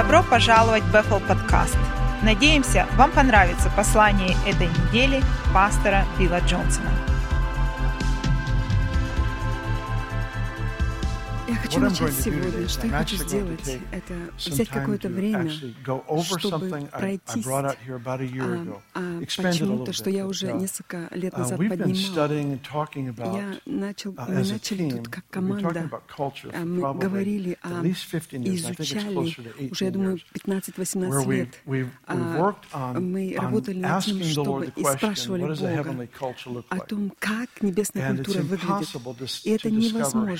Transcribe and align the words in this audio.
Добро 0.00 0.22
пожаловать 0.22 0.82
в 0.82 0.94
Bethel 0.94 1.20
подкаст. 1.28 1.76
Надеемся, 2.22 2.86
вам 2.96 3.10
понравится 3.10 3.70
послание 3.76 4.34
этой 4.46 4.68
недели 4.68 5.22
пастора 5.52 6.06
Билла 6.18 6.40
Джонсона. 6.40 6.88
Хочу 11.70 11.80
начать 11.80 12.14
сегодня. 12.14 12.68
Что 12.68 12.86
я 12.86 12.92
хочу 12.98 13.16
сделать? 13.16 13.78
Это 13.92 14.14
взять 14.36 14.68
какое-то 14.68 15.08
время, 15.08 15.50
чтобы 15.50 16.88
пройтись 16.90 17.46
а, 17.46 17.74
а, 18.94 19.20
почему-то, 19.20 19.92
что 19.92 20.10
я 20.10 20.26
уже 20.26 20.52
несколько 20.52 21.08
лет 21.12 21.36
назад 21.36 21.58
поднимал. 21.58 23.36
Я 23.36 23.56
начал, 23.66 24.14
мы 24.16 24.34
начали 24.34 24.90
тут 24.90 25.08
как 25.08 25.24
команда, 25.30 25.90
а, 26.52 26.64
мы 26.64 26.94
говорили, 26.98 27.56
о, 27.62 27.82
изучали 27.84 29.70
уже, 29.70 29.84
я 29.84 29.90
думаю, 29.90 30.18
15-18 30.34 31.30
лет. 31.30 31.62
Мы 33.00 33.36
работали 33.38 33.78
над 33.78 34.04
тем, 34.04 34.22
чтобы 34.24 34.72
и 34.74 34.84
спрашивали 34.84 35.42
Бога 35.42 36.08
о 36.68 36.78
том, 36.80 37.12
как 37.18 37.48
небесная 37.60 38.14
культура 38.16 38.42
выглядит. 38.42 39.40
И 39.44 39.50
это 39.50 39.70
невозможно 39.70 40.36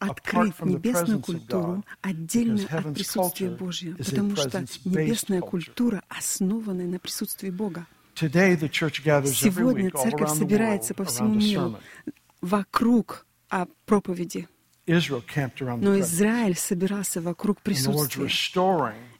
открыть 0.00 0.58
небесную 0.62 1.20
культуру 1.20 1.84
отдельно 2.00 2.64
от 2.70 2.94
присутствия 2.94 3.50
Божьего, 3.50 3.96
потому 3.96 4.34
что 4.36 4.64
небесная 4.84 5.40
культура 5.40 6.02
основана 6.08 6.84
на 6.84 6.98
присутствии 6.98 7.50
Бога. 7.50 7.86
Сегодня 8.16 9.90
церковь 9.90 10.30
собирается 10.30 10.94
по 10.94 11.04
всему 11.04 11.34
миру 11.34 11.78
вокруг 12.40 13.26
а, 13.50 13.66
проповеди. 13.86 14.48
Но 14.86 16.00
Израиль 16.00 16.56
собирался 16.56 17.20
вокруг 17.20 17.60
присутствия. 17.60 18.28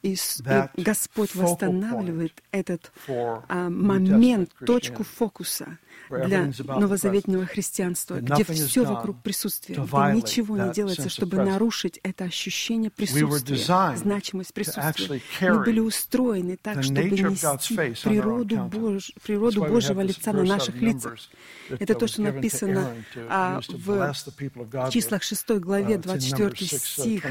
И, 0.03 0.15
и 0.15 0.83
Господь 0.83 1.35
восстанавливает 1.35 2.43
этот 2.51 2.91
а, 3.07 3.69
момент, 3.69 4.51
точку 4.67 5.05
фокуса 5.05 5.79
для 6.11 6.51
новозаветного 6.59 7.47
христианства, 7.47 8.21
где 8.21 8.45
все 8.45 8.85
вокруг 8.85 9.23
присутствия, 9.23 9.75
где 9.75 10.17
ничего 10.17 10.57
не 10.57 10.73
делается, 10.73 11.09
чтобы 11.09 11.39
нарушить 11.39 12.01
это 12.03 12.25
ощущение 12.25 12.91
присутствия, 12.91 13.97
значимость 13.97 14.53
присутствия. 14.55 15.21
Мы 15.41 15.65
были 15.65 15.81
устроены 15.81 16.57
так, 16.61 16.83
чтобы 16.83 17.11
нести 17.11 17.77
природу, 18.03 18.57
Бож... 18.65 19.13
природу 19.23 19.65
Божьего 19.65 20.01
лица 20.01 20.33
на 20.33 20.45
наших 20.45 20.77
лицах. 20.77 21.15
Это 21.69 21.95
то, 21.95 22.07
что 22.07 22.23
написано 22.23 22.95
а, 23.29 23.61
в 23.61 24.91
числах 24.91 25.23
6 25.23 25.51
главе, 25.51 25.99
24 25.99 26.49
uh, 26.49 26.79
стих, 26.79 27.25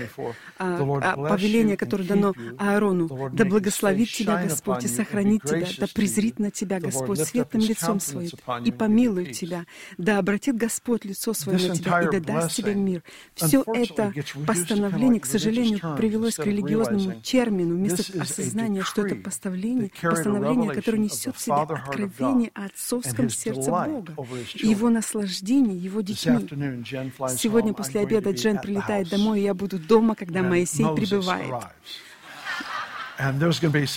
а, 0.57 0.99
а, 1.01 1.29
повеление, 1.29 1.75
которое 1.75 2.03
дано 2.03 2.33
Аарону. 2.57 3.29
«Да 3.33 3.45
благословит 3.45 4.09
тебя 4.09 4.41
Господь 4.43 4.85
и 4.85 4.87
сохранит 4.87 5.43
тебя, 5.43 5.67
да 5.77 5.87
презрит 5.93 6.39
на 6.39 6.51
тебя 6.51 6.79
Господь 6.79 7.19
светлым 7.19 7.63
лицом 7.63 7.99
своим 7.99 8.29
и 8.69 8.71
помилует 8.71 9.33
тебя, 9.33 9.65
да 9.97 10.17
обратит 10.17 10.55
Господь 10.55 11.05
лицо 11.05 11.33
свое 11.33 11.69
на 11.69 11.75
тебя 11.75 12.01
и 12.03 12.11
да 12.11 12.19
даст 12.19 12.55
тебе 12.55 12.75
мир». 12.75 13.03
Все 13.35 13.63
это 13.67 14.13
постановление, 14.45 15.19
к 15.19 15.25
сожалению, 15.25 15.79
привелось 15.97 16.35
к 16.35 16.45
религиозному 16.45 17.21
термину, 17.21 17.75
вместо 17.75 18.21
осознания, 18.21 18.83
что 18.83 19.05
это 19.05 19.15
постановление, 19.15 19.91
постановление, 20.01 20.71
которое 20.71 20.99
несет 20.99 21.35
в 21.35 21.41
себе 21.41 21.55
откровение 21.55 22.51
о 22.53 22.65
отцовском 22.65 23.29
сердце 23.29 23.71
Бога 23.71 24.15
и 24.55 24.67
его 24.67 24.89
наслаждение 24.89 25.77
его 25.77 26.01
детьми. 26.01 26.47
Сегодня 27.37 27.73
после 27.73 28.01
обеда 28.01 28.31
Джен 28.31 28.59
прилетает 28.59 29.09
домой, 29.09 29.41
и 29.41 29.43
я 29.43 29.53
буду 29.53 29.79
дома, 29.79 30.15
когда 30.15 30.43
Моисей 30.43 30.85
прибывает. 30.95 31.53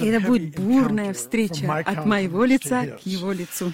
И 0.00 0.06
это 0.06 0.26
будет 0.26 0.58
бурная 0.58 1.12
встреча 1.12 1.72
от 1.72 2.06
моего 2.06 2.44
лица 2.44 2.86
к 2.86 3.06
его 3.06 3.32
лицу. 3.32 3.72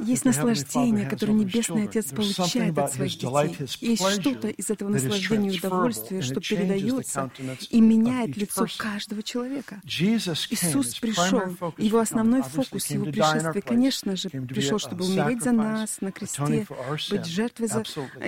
Есть 0.00 0.24
наслаждение, 0.24 1.06
которое 1.06 1.32
Небесный 1.32 1.84
Отец 1.84 2.06
получает 2.12 2.78
от 2.78 2.92
своих 2.92 3.12
детей. 3.12 3.68
Есть 3.80 4.08
что-то 4.20 4.48
из 4.48 4.70
этого 4.70 4.88
наслаждения 4.88 5.50
и 5.50 5.58
удовольствия, 5.58 6.22
что 6.22 6.40
передается 6.40 7.30
и 7.70 7.80
меняет 7.80 8.36
лицо 8.36 8.66
каждого 8.76 9.22
человека. 9.22 9.80
Иисус 9.84 10.94
пришел, 10.98 11.42
его 11.78 11.98
основной 12.00 12.42
фокус 12.42 12.86
его 12.86 13.04
пришествия, 13.06 13.62
конечно 13.62 14.16
же, 14.16 14.28
пришел, 14.28 14.78
чтобы 14.78 15.04
умереть 15.04 15.42
за 15.42 15.52
нас 15.52 16.00
на 16.00 16.12
кресте, 16.12 16.66
быть 17.10 17.26
жертвой 17.26 17.68
за 17.68 17.82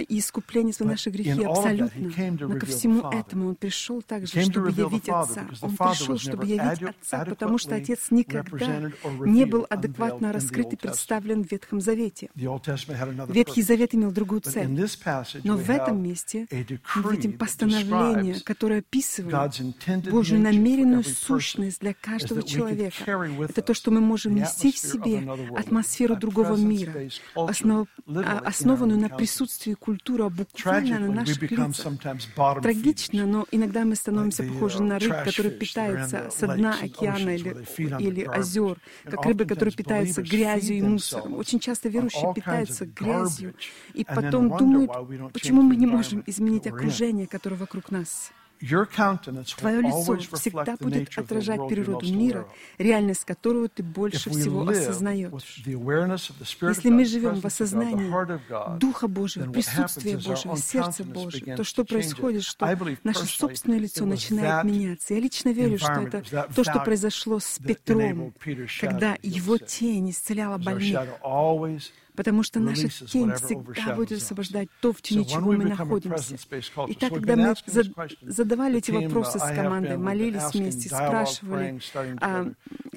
и 0.08 0.18
искупление 0.18 0.72
за 0.72 0.84
наши 0.84 1.10
грехи, 1.10 1.42
абсолютно. 1.44 2.10
Но 2.40 2.58
ко 2.58 2.66
всему 2.66 3.10
этому 3.10 3.48
Он 3.48 3.54
пришел 3.54 4.02
также, 4.02 4.42
чтобы 4.42 4.70
явить 4.70 5.08
Отца. 5.08 5.46
Он 5.60 5.76
пришел, 5.76 6.18
чтобы 6.18 6.46
явить 6.46 6.82
Отца, 6.82 7.24
потому 7.24 7.58
что 7.58 7.74
Отец 7.74 8.10
никогда 8.10 8.90
не 9.20 9.44
был 9.44 9.66
адекватно 9.68 10.32
раскрыт 10.32 10.72
и 10.72 10.76
представлен 10.80 11.44
в 11.44 11.50
Ветхом 11.50 11.80
Завете. 11.80 12.30
Ветхий 12.34 13.62
Завет 13.62 13.94
имел 13.94 14.10
другую 14.10 14.40
цель. 14.40 14.68
Но 15.44 15.56
в 15.56 15.70
этом 15.70 16.02
месте 16.02 16.46
мы 16.50 17.12
видим 17.12 17.32
постановление, 17.38 18.40
которое 18.40 18.80
описывает 18.80 20.10
Божью 20.10 20.40
намеренную 20.40 21.04
сущность 21.04 21.80
для 21.80 21.94
каждого 21.94 22.42
человека. 22.42 23.04
Это 23.48 23.62
то, 23.62 23.74
что 23.74 23.90
мы 23.90 24.00
можем 24.00 24.34
нести 24.34 24.72
в 24.72 24.78
себе 24.78 25.28
атмосферу 25.56 26.16
другого 26.16 26.56
мира, 26.56 27.08
основ, 27.34 27.88
а, 28.06 28.42
основанную 28.44 28.98
на 29.00 29.08
присутствии 29.08 29.74
культуры, 29.74 30.24
а 30.24 30.30
буквально 30.30 30.98
на 30.98 31.12
наших 31.12 31.42
лицах. 31.42 31.98
Трагично, 32.62 33.26
но 33.26 33.46
иногда 33.50 33.84
мы 33.84 33.94
становимся 33.94 34.42
похожи 34.42 34.82
на 34.82 34.98
рыб, 34.98 35.14
которые 35.24 35.52
питаются 35.52 36.30
со 36.30 36.48
дна 36.48 36.76
океана 36.80 37.30
или, 37.30 37.56
или 38.02 38.22
озер, 38.24 38.78
как 39.04 39.24
рыбы, 39.26 39.44
которые 39.44 39.74
питаются 39.74 40.22
грязью 40.22 40.69
грязью 40.70 40.76
и 40.76 40.82
мусором. 40.82 41.34
Очень 41.34 41.60
часто 41.60 41.88
верующие 41.88 42.32
питаются 42.34 42.86
грязью 42.86 43.54
и 43.94 44.04
потом 44.04 44.56
думают, 44.56 44.92
почему 45.32 45.62
мы 45.62 45.76
не 45.76 45.86
можем 45.86 46.22
изменить 46.26 46.66
окружение, 46.66 47.26
которое 47.26 47.56
вокруг 47.56 47.90
нас. 47.90 48.32
Твое 48.60 49.80
лицо 49.80 50.16
всегда 50.36 50.76
будет 50.78 51.16
отражать 51.16 51.60
природу 51.68 52.06
мира, 52.12 52.46
реальность 52.78 53.24
которую 53.24 53.68
ты 53.68 53.82
больше 53.82 54.30
всего 54.30 54.68
осознаешь. 54.68 55.30
Если 55.66 56.90
мы 56.90 57.04
живем 57.04 57.40
в 57.40 57.44
осознании 57.46 58.78
Духа 58.78 59.08
Божьего, 59.08 59.50
присутствия 59.50 60.16
Божьего, 60.16 60.56
сердца 60.56 61.04
Божьего, 61.04 61.56
то 61.56 61.64
что 61.64 61.84
происходит, 61.84 62.42
что 62.42 62.66
наше 63.02 63.26
собственное 63.26 63.78
лицо 63.78 64.04
начинает 64.04 64.64
меняться. 64.64 65.14
Я 65.14 65.20
лично 65.20 65.50
верю, 65.50 65.78
что 65.78 65.92
это 65.92 66.22
то, 66.54 66.64
что 66.64 66.80
произошло 66.80 67.38
с 67.38 67.58
Петром, 67.58 68.34
когда 68.80 69.16
его 69.22 69.56
тень 69.58 70.10
исцеляла 70.10 70.58
больных 70.58 70.98
потому 72.20 72.42
что 72.42 72.60
наша 72.60 72.86
тень 72.90 73.32
всегда 73.32 73.94
будет 73.94 74.18
освобождать 74.18 74.68
то, 74.82 74.92
в 74.92 75.00
тени 75.00 75.24
чего 75.24 75.52
мы 75.52 75.64
находимся. 75.64 76.36
И 76.86 76.94
так, 76.94 77.14
когда 77.14 77.34
мы 77.34 77.54
задавали 78.20 78.76
эти 78.76 78.90
вопросы 78.90 79.38
с 79.38 79.54
командой, 79.54 79.96
молились 79.96 80.52
вместе, 80.52 80.90
спрашивали, 80.90 81.80
а, 82.20 82.52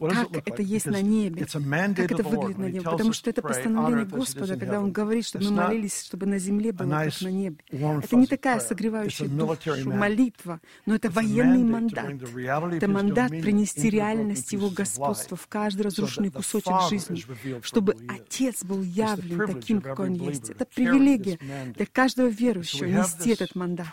как 0.09 0.47
это 0.47 0.61
есть 0.61 0.85
на 0.85 1.01
небе, 1.01 1.45
как 1.45 2.11
это 2.11 2.23
выглядит 2.23 2.57
на 2.57 2.65
небе, 2.65 2.81
потому 2.81 3.13
что 3.13 3.29
это 3.29 3.41
постановление 3.41 4.05
Господа, 4.05 4.57
когда 4.57 4.79
Он 4.79 4.91
говорит, 4.91 5.25
чтобы 5.25 5.45
мы 5.45 5.51
молились, 5.51 6.03
чтобы 6.03 6.25
на 6.25 6.39
земле 6.39 6.71
было 6.71 6.89
как 6.89 7.21
на 7.21 7.27
небе. 7.29 7.57
Это 7.69 8.15
не 8.15 8.27
такая 8.27 8.59
согревающая 8.59 9.27
душу 9.27 9.89
молитва, 9.89 10.59
но 10.85 10.95
это 10.95 11.09
военный 11.09 11.63
мандат. 11.63 12.13
Это 12.73 12.87
мандат 12.87 13.29
принести 13.29 13.89
реальность 13.89 14.51
Его 14.53 14.69
господства 14.69 15.37
в 15.37 15.47
каждый 15.47 15.83
разрушенный 15.83 16.31
кусочек 16.31 16.73
жизни, 16.89 17.23
чтобы 17.61 17.95
Отец 18.07 18.63
был 18.63 18.81
явлен 18.81 19.47
таким, 19.47 19.81
какой 19.81 20.07
он 20.07 20.13
есть. 20.13 20.49
Это 20.49 20.65
привилегия 20.65 21.39
для 21.75 21.85
каждого 21.85 22.27
верующего 22.27 22.85
нести 22.85 23.31
этот 23.31 23.55
мандат. 23.55 23.87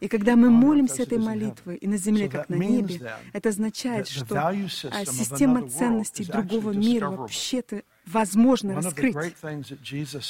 И 0.00 0.08
когда 0.08 0.36
мы 0.36 0.50
молимся 0.50 1.02
этой 1.02 1.18
молитвой 1.18 1.76
и 1.76 1.86
на 1.86 1.96
земле, 1.96 2.28
как 2.28 2.48
на 2.48 2.54
небе, 2.56 3.00
это 3.32 3.48
означает, 3.50 4.08
что 4.08 4.48
а, 4.90 5.04
система 5.60 5.68
ценностей 5.68 6.24
другого 6.24 6.72
мира 6.72 7.10
вообще-то 7.10 7.82
возможно 8.06 8.74
раскрыть. 8.74 9.16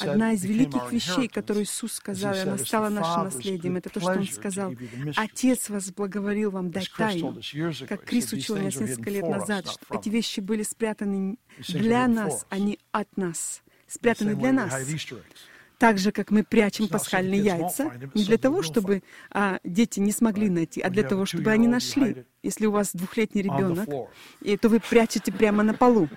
Одна 0.01 0.33
из 0.33 0.45
великих 0.45 0.93
вещей, 0.93 1.29
которую 1.29 1.65
Иисус 1.65 1.95
сказал, 1.95 2.35
и 2.35 2.39
она 2.39 2.59
стала 2.59 2.89
нашим 2.89 3.25
наследием, 3.25 3.77
это 3.77 3.91
то, 3.91 4.01
что 4.01 4.13
Он 4.13 4.27
сказал. 4.27 4.75
Отец 5.17 5.69
вас 5.69 5.91
благоволил 5.91 6.51
вам 6.51 6.71
дать 6.71 6.91
тайну. 6.97 7.41
Как 7.89 8.05
Крис 8.05 8.33
учил 8.33 8.57
нас 8.57 8.77
несколько 8.77 9.11
лет 9.11 9.29
назад, 9.29 9.69
что 9.69 9.99
эти 9.99 10.09
вещи 10.09 10.41
были 10.41 10.63
спрятаны 10.63 11.39
для 11.69 12.09
нас, 12.09 12.47
а 12.49 12.59
не 12.59 12.79
от 12.91 13.17
нас 13.17 13.63
спрятаны 13.87 14.35
для 14.35 14.53
нас. 14.53 14.73
Так 15.83 15.99
же, 15.99 16.13
как 16.13 16.31
мы 16.31 16.45
прячем 16.45 16.87
пасхальные 16.87 17.41
яйца, 17.41 17.91
не 18.15 18.25
для 18.25 18.39
того, 18.39 18.63
чтобы 18.63 19.03
а, 19.33 19.59
дети 19.65 19.99
не 19.99 20.13
смогли 20.13 20.49
найти, 20.49 20.81
а 20.81 20.91
для 20.91 21.03
того, 21.03 21.27
чтобы 21.27 21.51
они 21.51 21.67
нашли. 21.67 22.25
Если 22.45 22.67
у 22.67 22.71
вас 22.71 22.93
двухлетний 22.95 23.43
ребенок, 23.43 23.89
и, 24.43 24.57
то 24.57 24.69
вы 24.69 24.79
прячете 24.79 25.33
прямо 25.33 25.65
на 25.65 25.75
полу. 25.75 26.09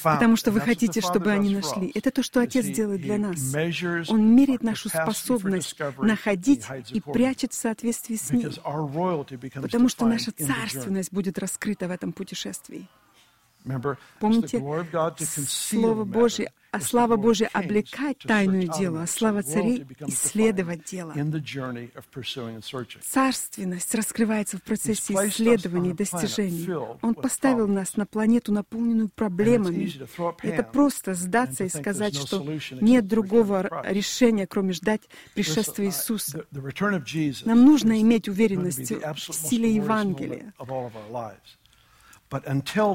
потому 0.00 0.36
что 0.36 0.52
вы 0.52 0.60
хотите, 0.60 1.00
чтобы 1.00 1.32
они 1.32 1.56
нашли. 1.56 1.90
Это 1.92 2.12
то, 2.12 2.22
что 2.22 2.38
Отец 2.38 2.66
делает 2.66 3.00
для 3.00 3.18
нас. 3.18 3.52
Он 4.08 4.36
меряет 4.36 4.62
нашу 4.62 4.88
способность 4.88 5.76
находить 5.98 6.64
и 6.92 7.00
прячет 7.00 7.52
в 7.52 7.56
соответствии 7.56 8.14
с 8.14 8.30
ним, 8.30 8.52
потому 9.60 9.88
что 9.88 10.06
наша 10.06 10.30
царственность 10.30 11.12
будет 11.12 11.40
раскрыта 11.40 11.88
в 11.88 11.90
этом 11.90 12.12
путешествии. 12.12 12.88
Помните, 14.18 14.62
Слово 15.46 16.04
Божье, 16.04 16.52
а 16.72 16.80
слава 16.80 17.16
Божья 17.16 17.50
облекать 17.52 18.18
тайную 18.20 18.68
дело, 18.68 19.02
а 19.02 19.06
слава 19.06 19.42
царей 19.42 19.86
исследовать 20.06 20.84
дело. 20.84 21.14
Царственность 23.02 23.94
раскрывается 23.94 24.56
в 24.56 24.62
процессе 24.62 25.14
исследований 25.14 25.90
и 25.90 25.92
достижений. 25.92 26.68
Он 27.02 27.14
поставил 27.14 27.68
нас 27.68 27.96
на 27.96 28.06
планету, 28.06 28.52
наполненную 28.52 29.10
проблемами. 29.10 29.92
Это 30.42 30.62
просто 30.62 31.14
сдаться 31.14 31.64
и 31.64 31.68
сказать, 31.68 32.16
что 32.16 32.44
нет 32.80 33.06
другого 33.06 33.82
решения, 33.84 34.46
кроме 34.46 34.72
ждать 34.72 35.02
пришествия 35.34 35.86
Иисуса. 35.86 36.46
Нам 37.44 37.64
нужно 37.64 38.00
иметь 38.00 38.28
уверенность 38.28 38.90
в 38.90 39.32
силе 39.32 39.74
Евангелия. 39.74 40.54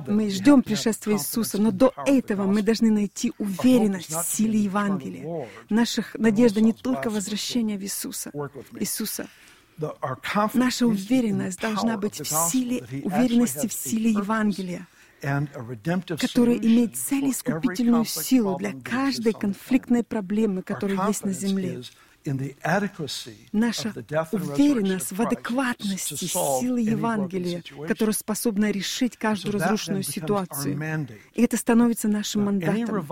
Мы 0.07 0.29
ждем 0.29 0.63
пришествия 0.63 1.15
Иисуса, 1.15 1.61
но 1.61 1.71
до 1.71 1.93
этого 2.05 2.45
мы 2.45 2.61
должны 2.61 2.91
найти 2.91 3.33
уверенность 3.37 4.13
в 4.13 4.25
силе 4.25 4.59
Евангелия. 4.59 5.47
Наша 5.69 6.03
надежда 6.15 6.61
не 6.61 6.73
только 6.73 7.09
возвращение 7.09 7.77
в 7.77 7.83
Иисуса. 7.83 8.31
Иисуса. 8.79 9.27
Наша 10.53 10.87
уверенность 10.87 11.61
должна 11.61 11.97
быть 11.97 12.19
в 12.19 12.25
силе, 12.25 12.83
уверенности 13.03 13.67
в 13.67 13.73
силе 13.73 14.11
Евангелия 14.11 14.87
который 15.19 16.57
имеет 16.57 16.95
цель 16.95 17.31
искупительную 17.31 18.05
силу 18.05 18.57
для 18.57 18.73
каждой 18.73 19.33
конфликтной 19.33 20.03
проблемы, 20.03 20.61
которая 20.61 21.07
есть 21.07 21.25
на 21.25 21.33
земле. 21.33 21.81
Наша 23.51 23.93
уверенность 24.31 25.11
в 25.11 25.21
адекватности 25.21 26.25
силы 26.25 26.81
Евангелия, 26.81 27.63
которая 27.87 28.13
способна 28.13 28.71
решить 28.71 29.17
каждую 29.17 29.53
разрушенную 29.53 30.03
ситуацию. 30.03 30.79
И 31.33 31.43
это 31.43 31.57
становится 31.57 32.07
нашим 32.07 32.45
мандатом. 32.45 33.05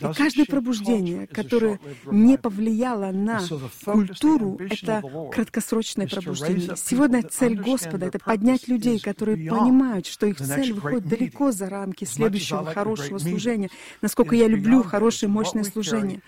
И 0.00 0.14
каждое 0.14 0.46
пробуждение, 0.46 1.26
которое 1.26 1.80
не 2.06 2.38
повлияло 2.38 3.10
на 3.12 3.40
культуру, 3.84 4.58
это 4.58 5.02
краткосрочное 5.32 6.06
пробуждение. 6.06 6.76
Сегодня 6.76 7.22
цель 7.22 7.58
Господа— 7.60 8.06
это 8.08 8.18
поднять 8.18 8.68
людей, 8.68 8.98
которые 9.00 9.50
понимают, 9.50 10.06
что 10.06 10.26
их 10.26 10.38
цель 10.38 10.72
выходит 10.72 11.08
далеко 11.08 11.52
за 11.52 11.68
рамки 11.68 12.04
следующего 12.04 12.64
хорошего 12.64 13.18
служения. 13.18 13.70
Насколько 14.00 14.36
я 14.36 14.48
люблю 14.48 14.82
хорошее, 14.82 15.30
мощное 15.30 15.64
служение. 15.64 16.20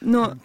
Но 0.00 0.36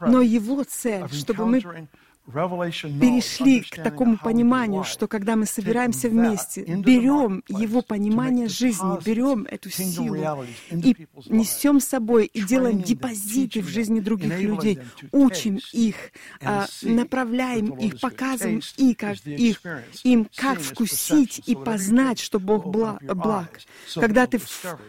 но 0.00 0.20
его 0.20 0.64
цель, 0.64 1.08
чтобы 1.12 1.46
мы 1.46 1.88
перешли 2.26 3.60
к 3.60 3.82
такому 3.82 4.18
пониманию, 4.18 4.84
что 4.84 5.06
когда 5.06 5.36
мы 5.36 5.46
собираемся 5.46 6.08
вместе, 6.08 6.62
берем 6.62 7.42
его 7.48 7.82
понимание 7.82 8.48
жизни, 8.48 9.04
берем 9.04 9.46
эту 9.48 9.70
силу 9.70 10.44
и 10.70 11.06
несем 11.26 11.80
с 11.80 11.86
собой 11.86 12.26
и 12.26 12.42
делаем 12.42 12.82
депозиты 12.82 13.60
в 13.60 13.68
жизни 13.68 14.00
других 14.00 14.40
людей, 14.40 14.80
учим 15.12 15.60
их, 15.72 15.96
а, 16.42 16.66
направляем 16.82 17.66
их, 17.78 18.00
показываем 18.00 18.60
их, 18.76 18.96
как, 18.96 19.16
их, 19.26 19.60
им, 20.04 20.28
как 20.34 20.60
вкусить 20.60 21.42
и 21.46 21.54
познать, 21.54 22.18
что 22.18 22.40
Бог 22.40 22.66
благ. 22.66 23.60
Когда 23.94 24.26
ты, 24.26 24.40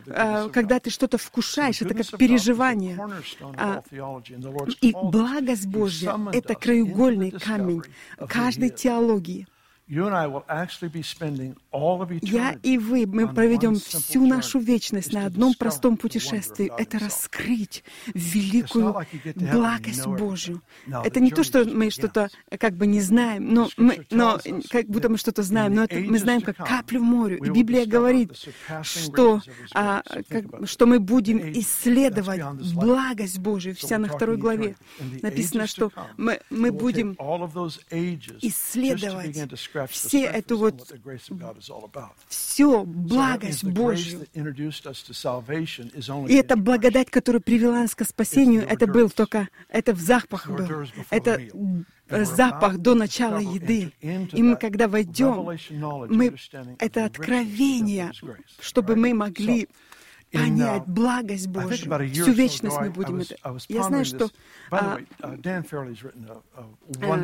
а, 0.08 0.50
когда 0.50 0.80
ты 0.80 0.90
что-то 0.90 1.18
вкушаешь, 1.18 1.82
это 1.82 1.94
как 1.94 2.18
переживание. 2.18 3.00
А, 3.42 3.84
и 4.82 4.92
благость 4.92 5.68
Божья— 5.68 6.20
это 6.34 6.56
краеугольный 6.56 7.27
камень 7.32 7.84
каждой 8.28 8.70
теологии. 8.70 9.48
Я 12.22 12.58
и 12.64 12.78
вы, 12.78 13.06
мы 13.06 13.28
проведем 13.28 13.76
всю 13.76 14.26
нашу 14.26 14.60
вечность 14.60 15.14
на 15.14 15.26
одном 15.26 15.54
простом 15.54 15.98
путешествии. 15.98 16.72
Это 16.78 17.00
раскрыть 17.00 17.84
великую 18.14 18.96
благость 19.36 20.06
Божью. 20.06 20.62
Это 20.88 21.20
не 21.20 21.32
то, 21.32 21.44
что 21.44 21.66
мы 21.66 21.90
что-то 21.90 22.30
как 22.60 22.74
бы 22.76 22.88
не 22.88 23.02
знаем, 23.02 23.54
но, 23.54 23.70
мы, 23.78 24.06
но 24.12 24.40
как 24.70 24.88
будто 24.88 25.10
мы 25.10 25.18
что-то 25.18 25.44
знаем, 25.44 25.76
но 25.76 25.84
это 25.84 26.00
мы 26.00 26.20
знаем 26.20 26.42
как 26.42 26.58
каплю 26.58 27.00
в 27.00 27.04
море. 27.04 27.38
И 27.38 27.50
Библия 27.50 27.86
говорит, 27.86 28.34
что, 28.84 29.42
а, 29.74 30.02
как, 30.30 30.46
что 30.68 30.86
мы 30.86 31.00
будем 31.00 31.40
исследовать 31.54 32.42
благость 32.74 33.40
Божью. 33.40 33.76
Вся 33.76 33.98
на 33.98 34.08
второй 34.08 34.38
главе 34.38 34.76
написано, 35.22 35.68
что 35.68 35.92
мы, 36.18 36.40
мы 36.50 36.72
будем 36.72 37.18
исследовать 38.42 39.38
все 39.90 40.24
эту 40.24 40.58
вот 40.58 40.94
все 42.28 42.84
благость 42.84 43.64
Божью. 43.64 44.28
И 46.28 46.34
эта 46.34 46.56
благодать, 46.56 47.10
которая 47.10 47.42
привела 47.42 47.82
нас 47.82 47.96
к 47.96 48.04
спасению, 48.06 48.68
это 48.68 48.88
был 48.88 49.10
только, 49.10 49.50
это 49.70 49.94
в 49.94 50.00
запах 50.00 50.50
был. 50.50 50.86
Это 51.10 51.42
запах 52.10 52.78
до 52.78 52.96
начала 52.96 53.40
еды. 53.40 53.92
И 54.02 54.42
мы, 54.42 54.56
когда 54.56 54.88
войдем, 54.88 55.58
мы, 56.10 56.36
это 56.80 57.06
откровение, 57.06 58.12
чтобы 58.60 58.96
мы 58.96 59.14
могли 59.14 59.68
понять 60.32 60.84
благость 60.88 61.48
Божью. 61.48 62.12
Всю 62.12 62.32
вечность 62.32 62.78
мы 62.80 62.90
будем 62.90 63.20
это. 63.20 63.36
Я 63.68 63.84
знаю, 63.84 64.06
что... 64.06 64.30
А, 64.70 64.98
а, 65.22 65.36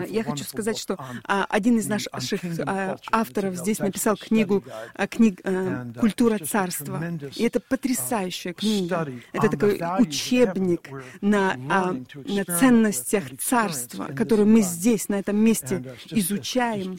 я 0.08 0.24
хочу 0.24 0.44
сказать, 0.44 0.78
что 0.78 0.98
а, 1.26 1.46
один 1.50 1.78
из 1.78 1.88
наших 1.88 2.42
а, 2.60 2.98
авторов 3.12 3.56
здесь 3.56 3.80
написал 3.80 4.16
книгу 4.18 4.64
книг, 5.10 5.42
а, 5.44 5.88
«Культура 6.00 6.38
царства». 6.40 7.04
И 7.36 7.44
это 7.44 7.60
потрясающая 7.60 8.54
книга. 8.54 9.08
Это 9.34 9.50
такой 9.50 9.82
учебник 10.00 10.90
на, 11.22 11.56
на 11.56 12.46
ценностях 12.46 13.24
царства, 13.40 14.06
который 14.06 14.46
мы 14.46 14.62
здесь, 14.62 15.10
на 15.10 15.16
этом 15.16 15.38
месте, 15.38 15.84
изучаем. 16.10 16.98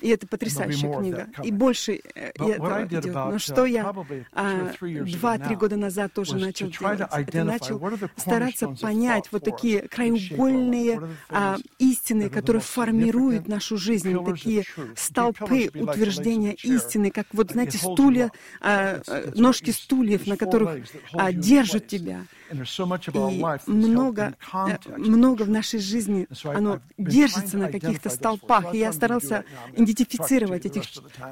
И 0.00 0.08
это 0.08 0.26
потрясающая 0.26 0.96
книга. 0.96 1.28
И 1.42 1.50
больше 1.50 2.00
этого 2.14 2.86
идет. 2.86 3.06
Но 3.06 3.38
что 3.38 3.66
я 3.66 3.92
два 3.92 5.31
два-три 5.38 5.56
года 5.56 5.76
назад 5.76 6.12
тоже 6.12 6.36
начал 6.36 6.68
делать. 6.68 7.00
Это 7.10 7.44
начал 7.44 7.80
стараться 8.16 8.68
понять 8.68 9.28
вот 9.30 9.44
такие 9.44 9.88
краеугольные 9.88 11.00
а, 11.28 11.56
истины, 11.78 12.28
которые 12.28 12.62
формируют 12.62 13.48
нашу 13.48 13.76
жизнь, 13.76 14.14
такие 14.24 14.64
столпы 14.96 15.70
утверждения 15.74 16.54
истины, 16.54 17.10
как 17.10 17.26
вот, 17.32 17.52
знаете, 17.52 17.78
стулья, 17.78 18.30
а, 18.60 19.00
а 19.06 19.32
ножки 19.34 19.70
стульев, 19.70 20.26
на 20.26 20.36
которых 20.36 20.86
а, 21.12 21.32
держат 21.32 21.86
тебя. 21.86 22.24
И 22.52 23.42
много, 23.66 24.34
э, 24.52 24.98
много 24.98 25.42
в 25.42 25.48
нашей 25.48 25.80
жизни, 25.80 26.28
оно 26.44 26.80
держится 26.98 27.56
на 27.56 27.70
каких-то 27.70 28.10
столпах. 28.10 28.74
И 28.74 28.78
я 28.78 28.92
старался 28.92 29.44
идентифицировать 29.74 30.66
этих 30.66 30.82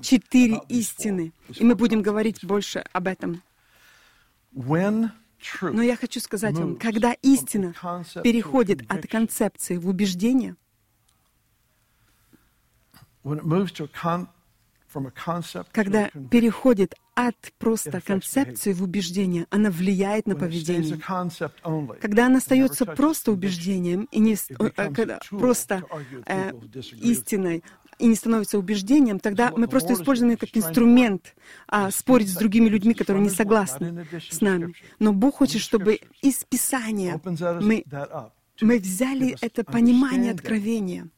четыре 0.01 0.61
истины. 0.69 1.33
И 1.55 1.65
мы 1.65 1.75
будем 1.75 2.01
говорить 2.01 2.43
больше 2.43 2.85
об 2.93 3.07
этом. 3.07 3.43
Но 5.63 5.83
я 5.83 5.97
хочу 5.97 6.21
сказать 6.21 6.55
вам, 6.55 6.77
когда 6.77 7.13
истина 7.23 7.75
переходит 8.23 8.83
от 8.89 9.07
концепции 9.07 9.77
в 9.77 9.89
убеждение, 9.89 10.57
когда 15.73 16.11
переходит 16.31 16.95
от 17.15 17.37
просто 17.59 18.01
концепции 18.01 18.73
в 18.73 18.83
убеждение, 18.83 19.47
она 19.51 19.71
влияет 19.71 20.27
на 20.27 20.35
поведение. 20.37 20.99
Когда 22.01 22.27
она 22.27 22.39
остается 22.39 22.87
просто 22.87 23.33
убеждением 23.33 24.09
и 24.11 24.19
не 24.19 24.35
э, 24.35 24.71
когда 24.71 25.21
просто 25.31 25.85
э, 26.27 26.53
истиной, 26.93 27.63
и 28.01 28.07
не 28.07 28.15
становится 28.15 28.59
убеждением, 28.59 29.21
тогда 29.21 29.53
мы 29.57 29.69
просто 29.69 29.93
используем 29.93 30.33
это 30.33 30.47
как 30.47 30.57
инструмент 30.57 31.35
а, 31.69 31.91
спорить 31.91 32.31
с 32.31 32.37
другими 32.37 32.69
людьми, 32.69 32.95
которые 32.95 33.23
не 33.23 33.31
согласны 33.31 34.07
с 34.29 34.41
нами. 34.41 34.75
Но 34.99 35.13
Бог 35.13 35.37
хочет, 35.37 35.61
чтобы 35.61 36.01
из 36.23 36.45
Писания 36.45 37.21
мы 37.61 37.85
мы 38.61 38.79
взяли 38.79 39.37
это 39.41 39.65
понимание 39.65 40.33
откровения, 40.33 41.09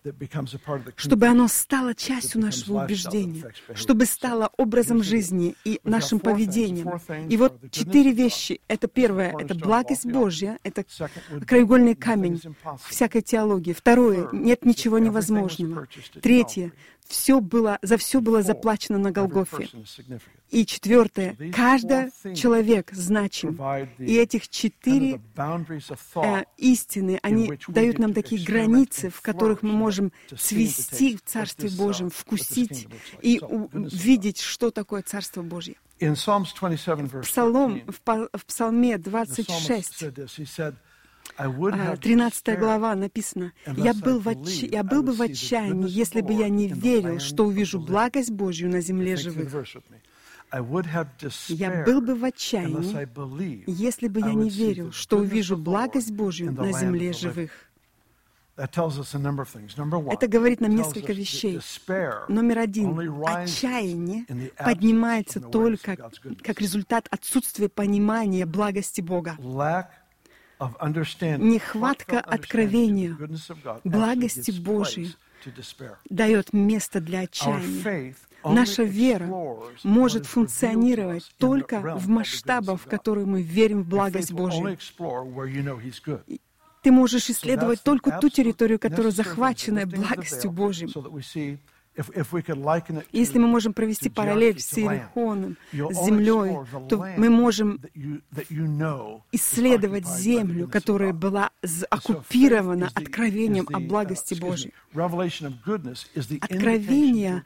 чтобы 0.96 1.26
оно 1.26 1.48
стало 1.48 1.94
частью 1.94 2.40
нашего 2.40 2.84
убеждения, 2.84 3.52
чтобы 3.74 4.06
стало 4.06 4.50
образом 4.56 5.02
жизни 5.02 5.54
и 5.64 5.80
нашим 5.84 6.18
поведением. 6.20 7.00
И 7.28 7.36
вот 7.36 7.58
четыре 7.70 8.12
вещи. 8.12 8.60
Это 8.68 8.88
первое— 8.88 9.34
это 9.38 9.54
благость 9.54 10.06
Божья, 10.06 10.58
это 10.62 10.84
краеугольный 11.46 11.94
камень 11.94 12.40
всякой 12.88 13.22
теологии. 13.22 13.72
Второе— 13.72 14.28
нет 14.32 14.64
ничего 14.64 14.98
невозможного. 14.98 15.86
Третье— 16.20 16.72
все 17.06 17.40
было, 17.40 17.78
за 17.82 17.96
все 17.96 18.20
было 18.20 18.42
заплачено 18.42 18.98
на 18.98 19.10
Голгофе. 19.10 19.68
И 20.50 20.66
четвертое, 20.66 21.36
каждый 21.54 22.10
человек 22.34 22.90
значим. 22.92 23.58
И 23.98 24.14
этих 24.14 24.48
четыре 24.48 25.20
э, 26.14 26.44
истины, 26.58 27.18
они 27.22 27.52
дают 27.68 27.98
нам 27.98 28.12
такие 28.12 28.44
границы, 28.44 29.10
в 29.10 29.20
которых 29.20 29.62
мы 29.62 29.72
можем 29.72 30.12
свести 30.36 31.16
в 31.16 31.22
Царстве 31.22 31.70
Божьем, 31.70 32.10
вкусить 32.10 32.88
и 33.22 33.40
увидеть, 33.40 34.40
что 34.40 34.70
такое 34.70 35.02
Царство 35.02 35.42
Божье. 35.42 35.76
Псалом, 37.22 37.82
в 37.86 38.44
Псалме 38.44 38.98
26, 38.98 40.04
13 41.36 42.48
а, 42.48 42.56
глава 42.56 42.94
написано, 42.94 43.52
«Я 43.66 43.94
был, 43.94 44.20
в 44.20 44.28
отч... 44.28 44.64
«Я 44.64 44.82
был 44.82 45.02
бы 45.02 45.12
в 45.12 45.22
отчаянии, 45.22 45.88
если 45.88 46.20
бы 46.20 46.32
я 46.32 46.48
не 46.48 46.68
верил, 46.68 47.18
что 47.20 47.46
увижу 47.46 47.80
благость 47.80 48.30
Божью 48.30 48.70
на 48.70 48.80
земле 48.80 49.16
живых». 49.16 49.52
Я 51.48 51.84
был 51.84 52.02
бы 52.02 52.14
в 52.14 52.24
отчаянии, 52.24 53.08
если 53.66 54.08
бы 54.08 54.20
я 54.20 54.34
не 54.34 54.50
верил, 54.50 54.92
что 54.92 55.18
увижу 55.18 55.56
благость 55.56 56.12
Божью 56.12 56.52
на 56.52 56.72
земле 56.72 57.12
живых. 57.12 57.50
Это 58.54 60.28
говорит 60.28 60.60
нам 60.60 60.76
несколько 60.76 61.14
вещей. 61.14 61.58
Номер 62.28 62.58
один. 62.58 63.24
Отчаяние 63.24 64.26
поднимается 64.58 65.40
только 65.40 65.96
как 66.42 66.60
результат 66.60 67.08
отсутствия 67.10 67.70
понимания 67.70 68.44
благости 68.44 69.00
Бога 69.00 69.36
нехватка 71.38 72.20
откровения 72.20 73.16
благости 73.84 74.50
Божьей 74.50 75.14
дает 76.08 76.52
место 76.52 77.00
для 77.00 77.20
отчаяния. 77.20 78.14
Наша 78.44 78.82
вера 78.82 79.26
может 79.84 80.26
функционировать 80.26 81.32
только 81.38 81.96
в 81.96 82.08
масштабах, 82.08 82.80
в 82.80 82.84
которые 82.86 83.26
мы 83.26 83.42
верим 83.42 83.82
в 83.82 83.88
благость 83.88 84.32
Божью. 84.32 84.76
Ты 86.82 86.90
можешь 86.90 87.30
исследовать 87.30 87.82
только 87.82 88.18
ту 88.20 88.28
территорию, 88.28 88.78
которая 88.78 89.12
захвачена 89.12 89.86
благостью 89.86 90.50
Божьей. 90.50 90.92
Если 93.12 93.38
мы 93.38 93.46
можем 93.46 93.74
провести 93.74 94.08
параллель 94.08 94.58
с 94.60 94.78
Иерихоном, 94.78 95.58
с 95.72 96.04
землей, 96.04 96.56
то 96.88 97.06
мы 97.18 97.28
можем 97.28 97.80
исследовать 99.32 100.06
землю, 100.06 100.68
которая 100.68 101.12
была 101.12 101.50
оккупирована 101.90 102.88
откровением 102.94 103.68
о 103.72 103.80
благости 103.80 104.34
Божьей. 104.34 104.72
Откровение, 106.40 107.44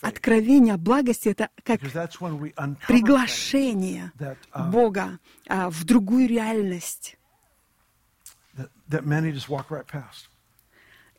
откровение 0.00 0.74
о 0.74 0.78
благости— 0.78 1.28
это 1.30 1.50
как 1.62 1.80
приглашение 1.80 4.12
uh, 4.18 4.70
Бога 4.70 5.18
а, 5.48 5.70
в 5.70 5.84
другую 5.84 6.28
реальность 6.28 7.16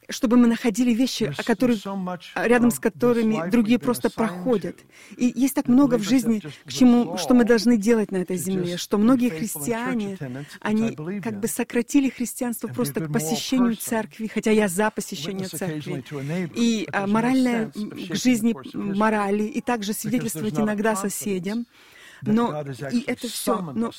чтобы 0.09 0.37
мы 0.37 0.47
находили 0.47 0.93
вещи, 0.93 1.33
о 1.37 1.43
которых, 1.43 1.79
рядом 2.35 2.71
с 2.71 2.79
которыми 2.79 3.49
другие 3.49 3.79
просто 3.79 4.09
проходят. 4.09 4.77
И 5.17 5.31
есть 5.35 5.55
так 5.55 5.67
много 5.67 5.97
в 5.97 6.03
жизни, 6.03 6.41
к 6.65 6.71
чему, 6.71 7.17
что 7.17 7.33
мы 7.33 7.43
должны 7.43 7.77
делать 7.77 8.11
на 8.11 8.17
этой 8.17 8.37
земле, 8.37 8.77
что 8.77 8.97
многие 8.97 9.29
христиане, 9.29 10.17
они 10.61 10.95
как 11.21 11.39
бы 11.39 11.47
сократили 11.47 12.09
христианство 12.09 12.67
просто 12.67 13.01
к 13.01 13.11
посещению 13.11 13.75
церкви, 13.75 14.27
хотя 14.27 14.51
я 14.51 14.67
за 14.67 14.91
посещение 14.91 15.47
церкви, 15.47 16.03
и 16.55 16.87
а, 16.91 17.07
моральная 17.07 17.71
к 17.71 18.15
жизни 18.15 18.55
морали, 18.73 19.43
и 19.43 19.61
также 19.61 19.93
свидетельствовать 19.93 20.59
иногда 20.59 20.95
соседям. 20.95 21.65
Но 22.21 22.61
и 22.91 23.03
это 23.05 23.27
все, 23.27 23.61
но, 23.61 23.91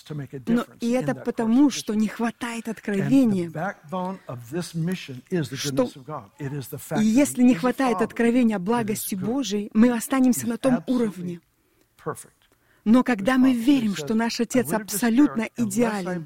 но 0.46 0.64
и 0.80 0.90
это 0.90 1.14
потому, 1.14 1.70
что 1.70 1.94
не 1.94 2.08
хватает 2.08 2.68
откровения. 2.68 3.50
Что, 5.54 5.90
и 6.98 7.04
если 7.04 7.42
не 7.42 7.54
хватает 7.54 8.02
откровения 8.02 8.56
о 8.56 8.58
благости 8.58 9.14
Божией, 9.14 9.70
мы 9.74 9.92
останемся 9.92 10.46
на 10.46 10.58
том 10.58 10.82
уровне. 10.86 11.40
Но 12.84 13.04
когда 13.04 13.36
мы 13.36 13.52
верим, 13.52 13.94
что 13.94 14.14
наш 14.14 14.40
Отец 14.40 14.72
абсолютно 14.72 15.48
идеален, 15.56 16.24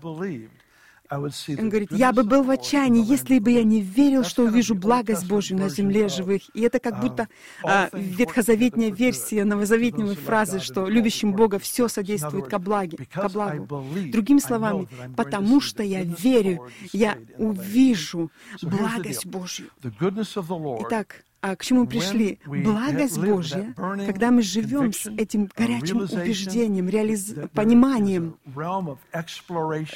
он 1.17 1.69
говорит, 1.69 1.93
я 1.93 2.13
бы 2.13 2.23
был 2.25 2.43
в 2.43 2.51
отчаянии, 2.51 3.05
если 3.05 3.39
бы 3.39 3.51
я 3.51 3.65
не 3.65 3.81
верил, 3.81 4.25
что 4.25 4.45
увижу 4.45 4.75
благость 4.75 5.27
Божью 5.27 5.59
на 5.59 5.69
земле 5.69 6.09
живых. 6.09 6.43
И 6.55 6.63
это 6.63 6.79
как 6.79 7.01
будто 7.01 7.29
а, 7.63 7.89
ветхозаветная 7.93 8.91
версия 8.91 9.45
новозаветней 9.45 10.17
фразы, 10.17 10.61
что 10.61 10.89
любящим 10.89 11.33
Бога 11.33 11.59
все 11.59 11.89
содействует 11.89 12.49
ко, 12.49 12.59
благе, 12.59 12.99
ко 13.11 13.29
благу. 13.29 13.85
Другими 14.11 14.39
словами, 14.39 14.89
потому 15.17 15.61
что 15.61 15.83
я 15.83 16.03
верю, 16.03 16.69
я 16.93 17.19
увижу 17.39 18.31
благость 18.63 19.27
Божью. 19.27 19.69
Итак, 19.83 21.25
а 21.43 21.57
к 21.57 21.65
чему 21.65 21.87
пришли? 21.87 22.39
Благость 22.47 23.19
Божья, 23.19 23.75
когда 23.77 24.31
мы 24.31 24.43
живем 24.43 24.93
с 24.93 25.07
этим 25.07 25.51
горячим 25.57 25.99
убеждением, 25.99 26.89
реализ... 26.89 27.35
пониманием, 27.53 28.37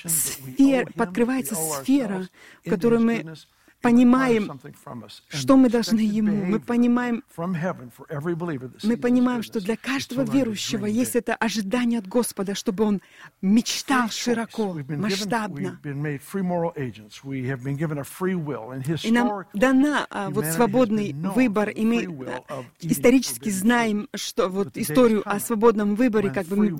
сфер... 0.08 0.92
подкрывается 0.92 1.54
сфера, 1.54 2.28
в 2.64 2.68
которой 2.68 2.98
мы 2.98 3.36
понимаем, 3.86 4.60
что 5.28 5.56
мы 5.56 5.70
должны 5.70 6.00
Ему. 6.00 6.44
Мы 6.44 6.60
понимаем, 6.60 7.22
мы 8.82 8.96
понимаем, 8.96 9.42
что 9.42 9.60
для 9.60 9.76
каждого 9.76 10.22
верующего 10.22 10.86
есть 10.86 11.16
это 11.16 11.34
ожидание 11.34 11.98
от 11.98 12.06
Господа, 12.06 12.54
чтобы 12.54 12.84
он 12.84 13.00
мечтал 13.42 14.08
широко, 14.10 14.76
масштабно. 14.88 15.80
И 19.02 19.10
нам 19.10 19.44
дана 19.54 20.06
а, 20.10 20.30
вот 20.30 20.44
свободный 20.46 21.12
выбор, 21.12 21.68
и 21.70 21.84
мы 21.84 22.06
а, 22.48 22.64
исторически 22.80 23.50
знаем, 23.50 24.08
что 24.14 24.48
вот 24.48 24.76
историю 24.76 25.22
о 25.24 25.38
свободном 25.40 25.94
выборе, 25.94 26.30
как 26.30 26.46
бы 26.46 26.70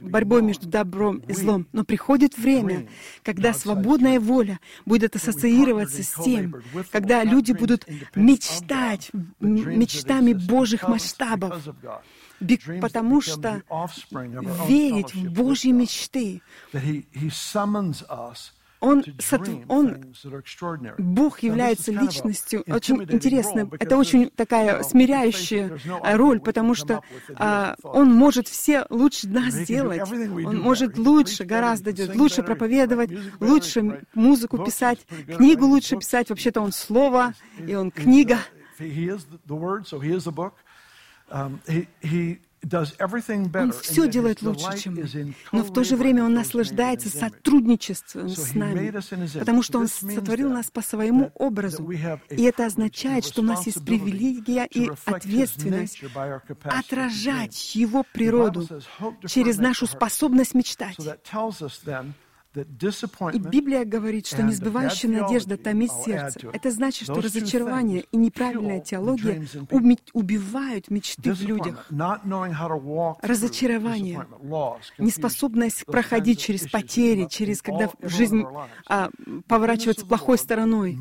борьбой 0.00 0.42
между 0.42 0.68
добром 0.68 1.18
и 1.18 1.32
злом. 1.32 1.66
Но 1.72 1.84
приходит 1.84 2.36
время, 2.36 2.88
когда 3.22 3.52
свободная 3.52 4.20
воля 4.20 4.60
будет 4.84 5.16
ассоциироваться 5.16 6.02
с 6.02 6.25
тем, 6.26 6.62
когда 6.90 7.24
люди 7.24 7.52
будут 7.52 7.86
мечтать 8.14 9.10
мечтами 9.40 10.32
Божьих 10.32 10.88
масштабов, 10.88 11.62
потому 12.80 13.20
что 13.20 13.62
верить 14.68 15.14
в 15.14 15.32
Божьи 15.32 15.70
мечты, 15.70 16.42
он, 18.80 19.04
он, 19.68 20.14
Бог 20.98 21.40
является 21.40 21.92
личностью. 21.92 22.62
Очень 22.66 23.02
интересно. 23.04 23.68
Это 23.78 23.96
очень 23.96 24.30
такая 24.30 24.82
смиряющая 24.82 25.78
роль, 26.02 26.40
потому 26.40 26.74
что 26.74 27.02
а, 27.34 27.76
Он 27.82 28.12
может 28.12 28.48
все 28.48 28.86
лучше 28.90 29.28
нас 29.28 29.54
сделать. 29.54 30.02
Он 30.10 30.60
может 30.60 30.98
лучше 30.98 31.44
гораздо 31.44 31.92
делать, 31.92 32.16
лучше 32.16 32.42
проповедовать, 32.42 33.10
лучше 33.40 34.04
музыку 34.14 34.58
писать, 34.64 35.06
книгу 35.36 35.66
лучше 35.66 35.96
писать. 35.96 36.30
Вообще-то 36.30 36.60
Он 36.60 36.72
Слово, 36.72 37.34
и 37.66 37.74
Он 37.74 37.90
книга. 37.90 38.38
Он 42.62 43.72
все 43.72 44.08
делает 44.08 44.42
лучше, 44.42 44.78
чем 44.78 44.94
мы. 44.94 45.34
Но 45.52 45.62
в 45.62 45.72
то 45.72 45.84
же 45.84 45.96
время 45.96 46.24
Он 46.24 46.34
наслаждается 46.34 47.08
сотрудничеством 47.08 48.28
с 48.28 48.54
нами, 48.54 48.90
потому 49.38 49.62
что 49.62 49.78
Он 49.78 49.88
сотворил 49.88 50.50
нас 50.50 50.70
по 50.70 50.82
своему 50.82 51.30
образу. 51.34 51.88
И 52.30 52.42
это 52.42 52.66
означает, 52.66 53.24
что 53.24 53.42
у 53.42 53.44
нас 53.44 53.66
есть 53.66 53.84
привилегия 53.84 54.66
и 54.66 54.90
ответственность 55.04 56.02
отражать 56.64 57.74
Его 57.74 58.04
природу 58.12 58.66
через 59.26 59.58
нашу 59.58 59.86
способность 59.86 60.54
мечтать. 60.54 60.96
И 62.56 63.38
Библия 63.38 63.84
говорит, 63.84 64.26
что 64.26 64.42
несбывающая 64.42 65.10
надежда 65.10 65.56
томит 65.56 65.90
сердце. 66.04 66.40
Это 66.52 66.70
значит, 66.70 67.04
что 67.04 67.20
разочарование 67.20 68.04
и 68.10 68.16
неправильная 68.16 68.80
теология 68.80 69.46
убивают 70.12 70.90
мечты 70.90 71.32
в 71.32 71.42
людях. 71.42 71.86
Разочарование, 73.22 74.26
неспособность 74.98 75.84
проходить 75.86 76.40
через 76.40 76.68
потери, 76.68 77.26
через 77.28 77.62
когда 77.62 77.90
жизнь 78.02 78.44
а, 78.88 79.10
поворачивается 79.46 80.06
плохой 80.06 80.38
стороной. 80.38 80.98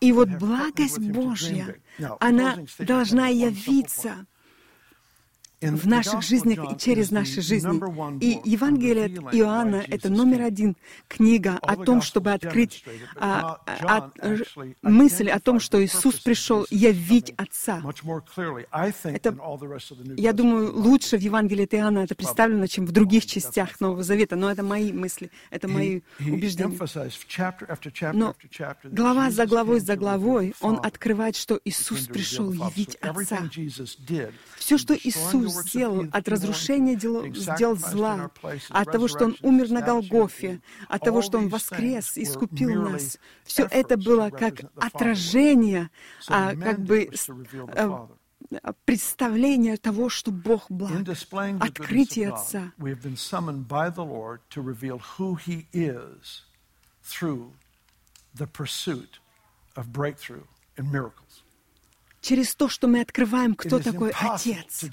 И 0.00 0.12
вот 0.12 0.28
благость 0.28 0.98
Божья, 0.98 1.76
она 2.20 2.58
должна 2.78 3.28
явиться 3.28 4.26
в 5.72 5.86
наших 5.86 6.22
жизнях 6.22 6.72
и 6.72 6.78
через 6.78 7.10
наши 7.10 7.40
жизни. 7.40 7.74
И 8.22 8.40
Евангелие 8.44 9.06
от 9.06 9.34
Иоанна— 9.34 9.84
это 9.88 10.10
номер 10.10 10.42
один 10.42 10.76
книга 11.08 11.58
о 11.62 11.76
том, 11.76 12.02
чтобы 12.02 12.32
открыть 12.32 12.84
а, 13.16 13.60
а, 13.66 14.10
мысль 14.82 15.28
о 15.30 15.40
том, 15.40 15.60
что 15.60 15.84
Иисус 15.84 16.16
пришел 16.20 16.66
явить 16.70 17.34
Отца. 17.36 17.82
Это, 19.04 19.36
я 20.16 20.32
думаю, 20.32 20.72
лучше 20.74 21.18
в 21.18 21.20
Евангелии 21.20 21.64
от 21.64 21.74
Иоанна 21.74 21.98
это 22.00 22.14
представлено, 22.14 22.66
чем 22.66 22.86
в 22.86 22.92
других 22.92 23.26
частях 23.26 23.80
Нового 23.80 24.02
Завета, 24.02 24.36
но 24.36 24.50
это 24.50 24.62
мои 24.62 24.92
мысли, 24.92 25.30
это 25.50 25.68
мои 25.68 26.00
убеждения. 26.20 26.78
Но 28.12 28.34
глава 28.84 29.30
за 29.30 29.46
главой 29.46 29.80
за 29.80 29.96
главой 29.96 30.54
он 30.60 30.78
открывает, 30.82 31.36
что 31.36 31.60
Иисус 31.64 32.06
пришел 32.06 32.52
явить 32.52 32.96
Отца. 32.96 33.48
Все, 34.58 34.78
что 34.78 34.94
Иисус 34.94 35.53
сделал 35.62 36.06
от 36.12 36.28
разрушения 36.28 36.96
дел, 36.96 37.26
дел 37.58 37.76
зла, 37.76 38.30
от 38.68 38.92
того, 38.92 39.08
что 39.08 39.24
Он 39.24 39.36
умер 39.42 39.70
на 39.70 39.80
Голгофе, 39.80 40.60
от 40.88 41.02
того, 41.02 41.22
что 41.22 41.38
Он 41.38 41.48
воскрес, 41.48 42.16
искупил 42.16 42.82
нас, 42.90 43.18
все 43.44 43.66
это 43.70 43.96
было 43.96 44.30
как 44.30 44.60
отражение, 44.76 45.90
а, 46.28 46.54
как 46.54 46.80
бы 46.80 47.10
а, 47.76 48.08
представление 48.84 49.76
того, 49.76 50.08
что 50.08 50.30
Бог 50.30 50.70
благ, 50.70 50.92
открытие 51.60 52.32
Отца. 52.32 52.72
the 58.34 58.46
pursuit 58.46 59.18
of 59.76 59.92
breakthrough 59.92 60.46
and 60.76 60.90
miracles 60.90 61.23
через 62.24 62.54
то, 62.54 62.68
что 62.68 62.88
мы 62.88 63.00
открываем, 63.00 63.54
кто 63.54 63.78
такой 63.78 64.12
Отец. 64.18 64.84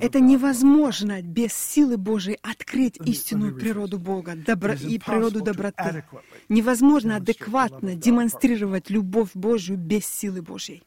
Это 0.00 0.20
невозможно 0.20 1.22
без 1.22 1.52
силы 1.52 1.98
Божией 1.98 2.38
открыть 2.42 2.96
истинную 3.04 3.54
природу 3.54 3.98
Бога 3.98 4.34
добро, 4.34 4.72
и 4.72 4.98
природу 4.98 5.42
доброты. 5.42 6.04
Невозможно 6.48 7.16
адекватно 7.16 7.94
демонстрировать 7.94 8.90
любовь 8.90 9.30
Божию 9.34 9.76
без 9.76 10.06
силы 10.06 10.42
Божьей. 10.42 10.82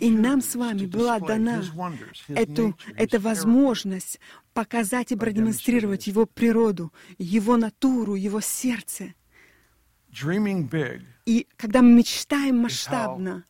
И 0.00 0.10
нам 0.10 0.42
с 0.42 0.54
вами 0.54 0.86
была 0.86 1.18
дана 1.18 1.62
эту, 2.28 2.76
эта 2.96 3.18
возможность 3.18 4.20
показать 4.52 5.10
и 5.10 5.16
продемонстрировать 5.16 6.06
Его 6.06 6.26
природу, 6.26 6.92
Его 7.18 7.56
натуру, 7.56 8.14
Его 8.14 8.40
сердце. 8.40 9.14
И 11.24 11.46
когда 11.56 11.82
мы 11.82 11.92
мечтаем 11.92 12.58
масштабно, 12.58 13.44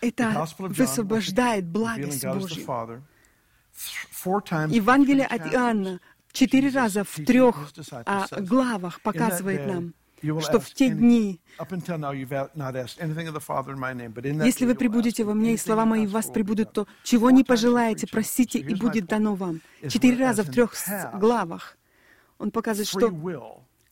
это 0.00 0.46
высвобождает 0.58 1.66
благость 1.66 2.24
Божью. 2.24 2.66
Евангелие 4.68 5.26
от 5.26 5.52
Иоанна 5.52 6.00
четыре 6.32 6.70
раза 6.70 7.04
в 7.04 7.14
трех 7.24 7.72
а, 8.06 8.26
главах 8.40 9.00
показывает 9.02 9.66
нам, 9.66 9.94
что 10.40 10.60
в 10.60 10.70
те 10.70 10.90
дни, 10.90 11.40
если 14.44 14.66
вы 14.66 14.74
прибудете 14.74 15.24
во 15.24 15.34
мне, 15.34 15.54
и 15.54 15.56
слова 15.56 15.84
мои 15.86 16.06
в 16.06 16.10
вас 16.12 16.26
прибудут, 16.26 16.72
то 16.72 16.86
чего 17.02 17.30
не 17.30 17.42
пожелаете, 17.42 18.06
просите, 18.06 18.58
и 18.58 18.74
будет 18.74 19.06
дано 19.06 19.34
вам. 19.34 19.60
Четыре 19.88 20.18
раза 20.18 20.44
в 20.44 20.50
трех 20.50 20.74
главах. 21.14 21.76
Он 22.38 22.50
показывает, 22.50 22.88
что 22.88 23.10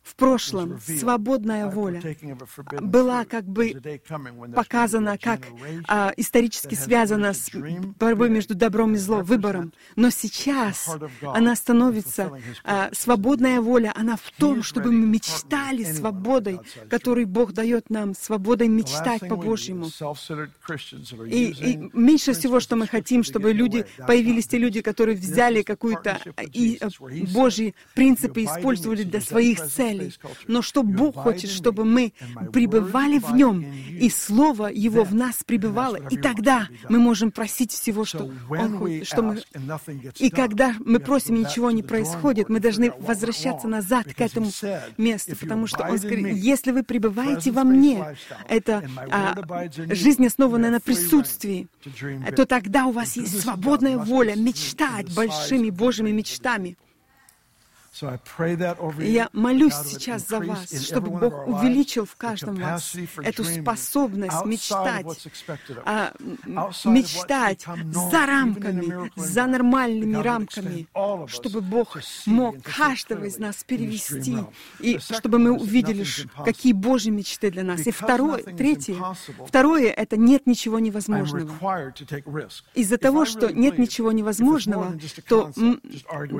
в 0.09 0.15
прошлом 0.15 0.79
свободная 0.79 1.67
воля 1.67 2.01
была 2.81 3.25
как 3.25 3.45
бы 3.45 3.79
показана, 4.55 5.17
как 5.17 5.41
а, 5.87 6.11
исторически 6.17 6.75
связана 6.75 7.33
с 7.33 7.51
борьбой 7.99 8.29
между 8.29 8.55
добром 8.55 8.95
и 8.95 8.97
злом, 8.97 9.23
выбором. 9.23 9.71
Но 9.95 10.09
сейчас 10.09 10.89
она 11.21 11.55
становится, 11.55 12.31
а, 12.63 12.89
свободная 12.93 13.61
воля, 13.61 13.93
она 13.95 14.15
в 14.15 14.31
том, 14.37 14.63
чтобы 14.63 14.91
мы 14.91 15.05
мечтали 15.05 15.83
свободой, 15.83 16.59
которую 16.89 17.27
Бог 17.27 17.53
дает 17.53 17.89
нам, 17.89 18.15
свободой 18.15 18.67
мечтать 18.67 19.21
по-божьему. 19.27 19.89
И, 21.27 21.45
и 21.51 21.89
меньше 21.93 22.33
всего, 22.33 22.59
что 22.59 22.75
мы 22.75 22.87
хотим, 22.87 23.23
чтобы 23.23 23.53
люди, 23.53 23.85
появились 24.07 24.47
те 24.47 24.57
люди, 24.57 24.81
которые 24.81 25.15
взяли 25.15 25.61
какую-то 25.61 26.19
и 26.51 26.79
Божьи 27.33 27.75
принципы 27.93 28.43
использовали 28.43 29.03
для 29.03 29.21
своих 29.21 29.61
целей 29.67 29.98
целей, 29.99 30.13
но 30.47 30.61
что 30.61 30.83
Бог 30.83 31.15
хочет, 31.15 31.49
чтобы 31.49 31.85
мы 31.85 32.13
пребывали 32.51 33.19
в 33.19 33.33
Нем, 33.33 33.61
и 33.61 34.09
Слово 34.09 34.67
Его 34.67 35.03
в 35.03 35.13
нас 35.13 35.43
пребывало, 35.45 35.97
и 36.09 36.17
тогда 36.17 36.67
мы 36.87 36.99
можем 36.99 37.31
просить 37.31 37.71
всего, 37.71 38.05
что 38.05 38.31
Он 38.49 38.77
хочет, 38.77 39.07
что 39.07 39.21
мы... 39.21 39.41
И 40.17 40.29
когда 40.29 40.75
мы 40.79 40.99
просим, 40.99 41.35
ничего 41.35 41.71
не 41.71 41.83
происходит, 41.83 42.49
мы 42.49 42.59
должны 42.59 42.91
возвращаться 42.99 43.67
назад 43.67 44.13
к 44.13 44.21
этому 44.21 44.51
месту, 44.97 45.35
потому 45.35 45.67
что 45.67 45.83
Он 45.83 45.97
сказал, 45.97 46.25
если 46.25 46.71
вы 46.71 46.83
пребываете 46.83 47.51
во 47.51 47.63
мне, 47.63 48.15
это 48.47 48.83
а, 49.11 49.35
жизнь, 49.93 50.25
основанная 50.25 50.71
на 50.71 50.79
присутствии, 50.79 51.67
то 52.35 52.45
тогда 52.45 52.85
у 52.85 52.91
вас 52.91 53.15
есть 53.15 53.41
свободная 53.41 53.97
воля 53.97 54.35
мечтать 54.35 55.13
большими 55.13 55.69
Божьими 55.69 56.11
мечтами. 56.11 56.77
Я 58.99 59.29
молюсь 59.33 59.75
сейчас 59.85 60.27
за 60.27 60.39
вас, 60.39 60.69
чтобы 60.85 61.11
Бог 61.11 61.47
увеличил 61.47 62.05
в 62.05 62.15
каждом 62.15 62.55
вас 62.55 62.95
эту 63.23 63.43
способность 63.43 64.45
мечтать, 64.45 65.27
а, 65.85 66.13
мечтать 66.85 67.65
за 67.91 68.25
рамками, 68.25 69.11
за 69.15 69.45
нормальными 69.45 70.15
рамками, 70.15 70.87
чтобы 71.27 71.61
Бог 71.61 71.97
мог 72.25 72.61
каждого 72.63 73.25
из 73.25 73.37
нас 73.37 73.63
перевести, 73.63 74.37
и 74.79 74.99
чтобы 74.99 75.39
мы 75.39 75.51
увидели, 75.51 76.05
какие 76.43 76.73
Божьи 76.73 77.09
мечты 77.09 77.51
для 77.51 77.63
нас. 77.63 77.85
И 77.85 77.91
второе, 77.91 78.43
третье, 78.43 78.95
второе— 79.45 79.89
это 80.03 80.17
нет 80.17 80.47
ничего 80.47 80.79
невозможного. 80.79 81.49
Из-за 82.75 82.97
того, 82.97 83.25
что 83.25 83.51
нет 83.51 83.77
ничего 83.77 84.11
невозможного, 84.11 84.97
то 85.27 85.51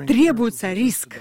требуется 0.06 0.72
риск. 0.72 1.18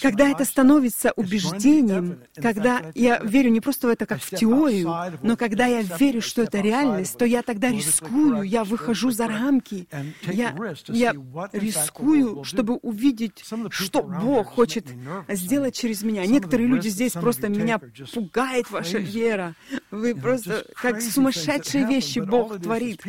Когда 0.00 0.28
это 0.30 0.44
становится 0.44 1.12
убеждением, 1.16 2.20
когда 2.34 2.90
я 2.94 3.18
верю 3.18 3.50
не 3.50 3.60
просто 3.60 3.88
в 3.88 3.90
это 3.90 4.06
как 4.06 4.22
в 4.22 4.30
теорию, 4.30 4.90
но 5.22 5.36
когда 5.36 5.66
я 5.66 5.82
верю, 5.82 6.22
что 6.22 6.42
это 6.42 6.60
реальность, 6.60 7.18
то 7.18 7.26
я 7.26 7.42
тогда 7.42 7.70
рискую, 7.70 8.42
я 8.42 8.64
выхожу 8.64 9.10
за 9.10 9.28
рамки, 9.28 9.86
я, 10.22 10.56
я 10.88 11.14
рискую, 11.52 12.44
чтобы 12.44 12.76
увидеть, 12.76 13.44
что 13.70 14.02
Бог 14.02 14.46
хочет 14.46 14.86
сделать 15.28 15.74
через 15.74 16.02
меня. 16.02 16.24
Некоторые 16.24 16.68
люди 16.68 16.88
здесь 16.88 17.12
просто 17.12 17.48
меня 17.48 17.78
пугает 18.14 18.70
ваша 18.70 18.98
вера. 18.98 19.54
Вы 19.90 20.14
просто 20.14 20.64
как 20.74 21.02
сумасшедшие 21.02 21.86
вещи 21.86 22.20
Бог 22.20 22.60
творит. 22.60 23.04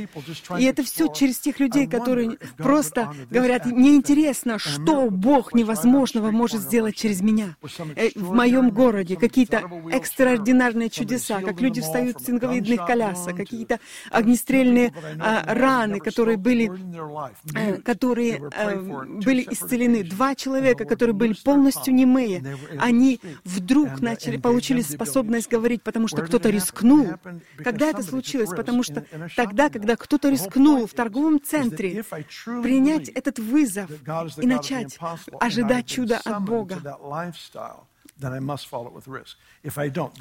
И 0.57 0.63
это 0.63 0.83
все 0.83 1.07
через 1.13 1.39
тех 1.39 1.59
людей, 1.59 1.87
которые 1.87 2.37
просто 2.57 3.13
говорят, 3.29 3.65
мне 3.65 3.95
интересно, 3.95 4.59
что 4.59 5.09
Бог 5.09 5.28
Бог 5.29 5.53
невозможного 5.53 6.31
может 6.31 6.61
сделать 6.61 6.95
через 6.95 7.21
меня. 7.21 7.55
Э, 7.95 8.09
в 8.15 8.33
моем 8.33 8.71
городе 8.71 9.15
какие-то 9.15 9.61
экстраординарные 9.91 10.89
чудеса, 10.89 11.41
как 11.41 11.61
люди 11.61 11.81
встают 11.81 12.19
с 12.19 12.31
инвалидных 12.31 12.83
колясок, 12.87 13.37
какие-то 13.37 13.79
огнестрельные 14.09 14.91
а, 15.19 15.53
раны, 15.53 15.99
которые 15.99 16.37
были, 16.37 16.71
а, 17.55 17.79
которые 17.83 18.41
а, 18.57 18.75
были 19.23 19.45
исцелены. 19.51 20.03
Два 20.03 20.33
человека, 20.33 20.85
которые 20.85 21.13
были 21.13 21.35
полностью 21.43 21.93
немые, 21.93 22.57
они 22.79 23.19
вдруг 23.43 24.01
начали, 24.01 24.37
получили 24.37 24.81
способность 24.81 25.47
говорить, 25.47 25.83
потому 25.83 26.07
что 26.07 26.23
кто-то 26.23 26.49
рискнул. 26.49 27.07
Когда 27.57 27.91
это 27.91 28.01
случилось? 28.01 28.49
Потому 28.49 28.81
что 28.81 29.05
тогда, 29.35 29.69
когда 29.69 29.95
кто-то 29.95 30.29
рискнул 30.29 30.87
в 30.87 30.93
торговом 30.93 31.39
центре 31.39 32.03
принять 32.63 33.09
этот 33.09 33.37
вызов 33.37 33.91
и 34.41 34.47
начать 34.47 34.97
ожидать 35.39 35.85
чуда 35.87 36.19
от 36.23 36.43
Бога. 36.43 36.81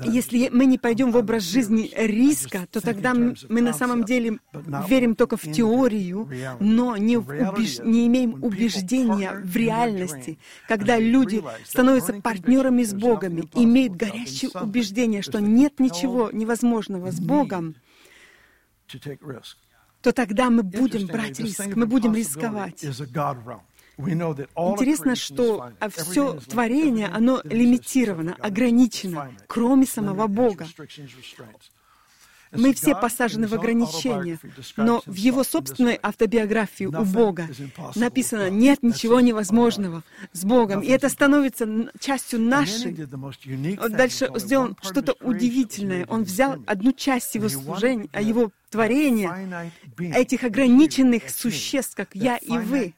Если 0.04 0.48
мы 0.50 0.66
не 0.66 0.78
пойдем 0.78 1.10
в 1.10 1.16
образ 1.16 1.42
жизни 1.42 1.90
риска, 1.96 2.66
то 2.70 2.80
тогда 2.80 3.12
мы 3.14 3.60
на 3.60 3.72
самом 3.72 4.04
деле 4.04 4.38
верим 4.88 5.16
только 5.16 5.36
в 5.36 5.42
теорию, 5.42 6.30
но 6.60 6.96
не, 6.96 7.16
убеж... 7.16 7.80
не 7.80 8.06
имеем 8.06 8.42
убеждения 8.42 9.32
в 9.42 9.56
реальности. 9.56 10.38
Когда 10.68 10.98
люди 10.98 11.42
становятся 11.64 12.14
партнерами 12.14 12.84
с 12.84 12.94
Богом, 12.94 13.48
имеют 13.54 13.94
горящее 13.96 14.50
убеждение, 14.54 15.22
что 15.22 15.40
нет 15.40 15.80
ничего 15.80 16.30
невозможного 16.32 17.10
с 17.10 17.20
Богом, 17.20 17.74
то 20.02 20.12
тогда 20.12 20.50
мы 20.50 20.62
будем 20.62 21.06
брать 21.08 21.40
риск, 21.40 21.66
мы 21.74 21.86
будем 21.86 22.14
рисковать. 22.14 22.84
Интересно, 23.98 25.16
что 25.16 25.72
все 25.90 26.34
творение, 26.48 27.08
оно 27.08 27.40
лимитировано, 27.44 28.36
ограничено, 28.40 29.32
кроме 29.46 29.86
самого 29.86 30.28
Бога. 30.28 30.66
Мы 32.52 32.74
все 32.74 32.94
посажены 32.94 33.46
в 33.46 33.54
ограничения, 33.54 34.38
но 34.76 35.02
в 35.06 35.14
его 35.14 35.44
собственной 35.44 35.98
автобиографии 36.02 36.84
у 36.84 37.04
Бога 37.04 37.48
написано 37.94 38.50
«нет 38.50 38.82
ничего 38.82 39.20
невозможного 39.20 40.02
с 40.32 40.44
Богом», 40.44 40.80
и 40.80 40.88
это 40.88 41.08
становится 41.08 41.66
частью 41.98 42.40
нашей. 42.40 42.92
Дальше 43.88 44.30
сделал 44.36 44.76
что-то 44.82 45.14
удивительное. 45.20 46.06
Он 46.06 46.24
взял 46.24 46.62
одну 46.66 46.92
часть 46.92 47.34
его 47.34 47.48
служения, 47.48 48.08
его 48.20 48.50
творения, 48.70 49.72
этих 49.98 50.44
ограниченных 50.44 51.30
существ, 51.30 51.94
как 51.94 52.14
я 52.14 52.36
и 52.36 52.58
вы, 52.58 52.94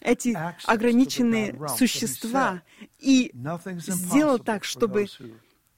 эти 0.00 0.36
ограниченные 0.64 1.58
существа, 1.76 2.62
и 2.98 3.32
сделал 3.88 4.38
так, 4.38 4.64
чтобы 4.64 5.06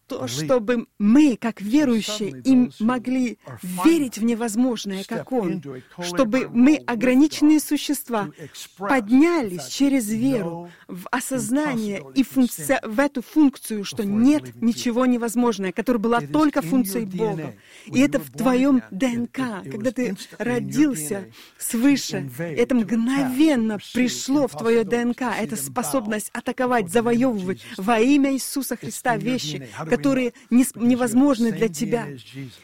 то, 0.06 0.26
чтобы 0.28 0.86
мы, 0.98 1.36
как 1.40 1.60
верующие, 1.60 2.40
им 2.44 2.72
могли 2.78 3.38
верить 3.84 4.18
в 4.18 4.24
невозможное, 4.24 5.04
как 5.04 5.32
Он, 5.32 5.62
чтобы 6.00 6.48
мы, 6.52 6.76
ограниченные 6.76 7.60
существа, 7.60 8.28
поднялись 8.78 9.66
через 9.66 10.08
веру 10.08 10.70
в 10.86 11.06
осознание 11.10 12.04
и 12.14 12.22
функция, 12.22 12.80
в 12.84 13.00
эту 13.00 13.22
функцию, 13.22 13.84
что 13.84 14.04
нет 14.04 14.60
ничего 14.62 15.06
невозможного, 15.06 15.72
которая 15.72 16.00
была 16.00 16.20
только 16.20 16.62
функцией 16.62 17.06
Бога. 17.06 17.54
И 17.86 18.00
это 18.00 18.18
в 18.20 18.30
твоем 18.30 18.82
ДНК, 18.90 19.62
когда 19.70 19.90
ты 19.90 20.16
родился 20.38 21.26
свыше, 21.58 22.30
это 22.38 22.74
мгновенно 22.74 23.78
пришло 23.92 24.46
в 24.46 24.56
твое 24.56 24.84
ДНК, 24.84 25.22
это 25.38 25.56
способность 25.56 26.30
атаковать, 26.32 26.90
завоевывать 26.90 27.64
во 27.76 27.98
имя 27.98 28.32
Иисуса 28.32 28.76
Христа 28.76 29.16
вещи, 29.16 29.68
которые 29.96 30.32
не, 30.50 30.64
невозможны 30.74 31.52
для 31.52 31.68
тебя. 31.68 32.06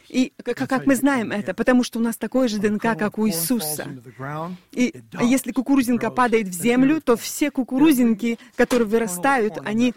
И 0.09 0.33
как, 0.43 0.69
как 0.69 0.85
мы 0.85 0.95
знаем 0.95 1.31
это? 1.31 1.53
Потому 1.53 1.83
что 1.83 1.99
у 1.99 2.01
нас 2.01 2.17
такое 2.17 2.47
же 2.47 2.59
ДНК, 2.59 2.81
как 2.97 3.17
у 3.17 3.27
Иисуса. 3.27 3.87
И 4.71 4.93
если 5.21 5.51
кукурузинка 5.51 6.11
падает 6.11 6.47
в 6.47 6.53
землю, 6.53 7.01
то 7.01 7.15
все 7.15 7.51
кукурузинки, 7.51 8.39
которые 8.55 8.87
вырастают, 8.87 9.57
они, 9.63 9.93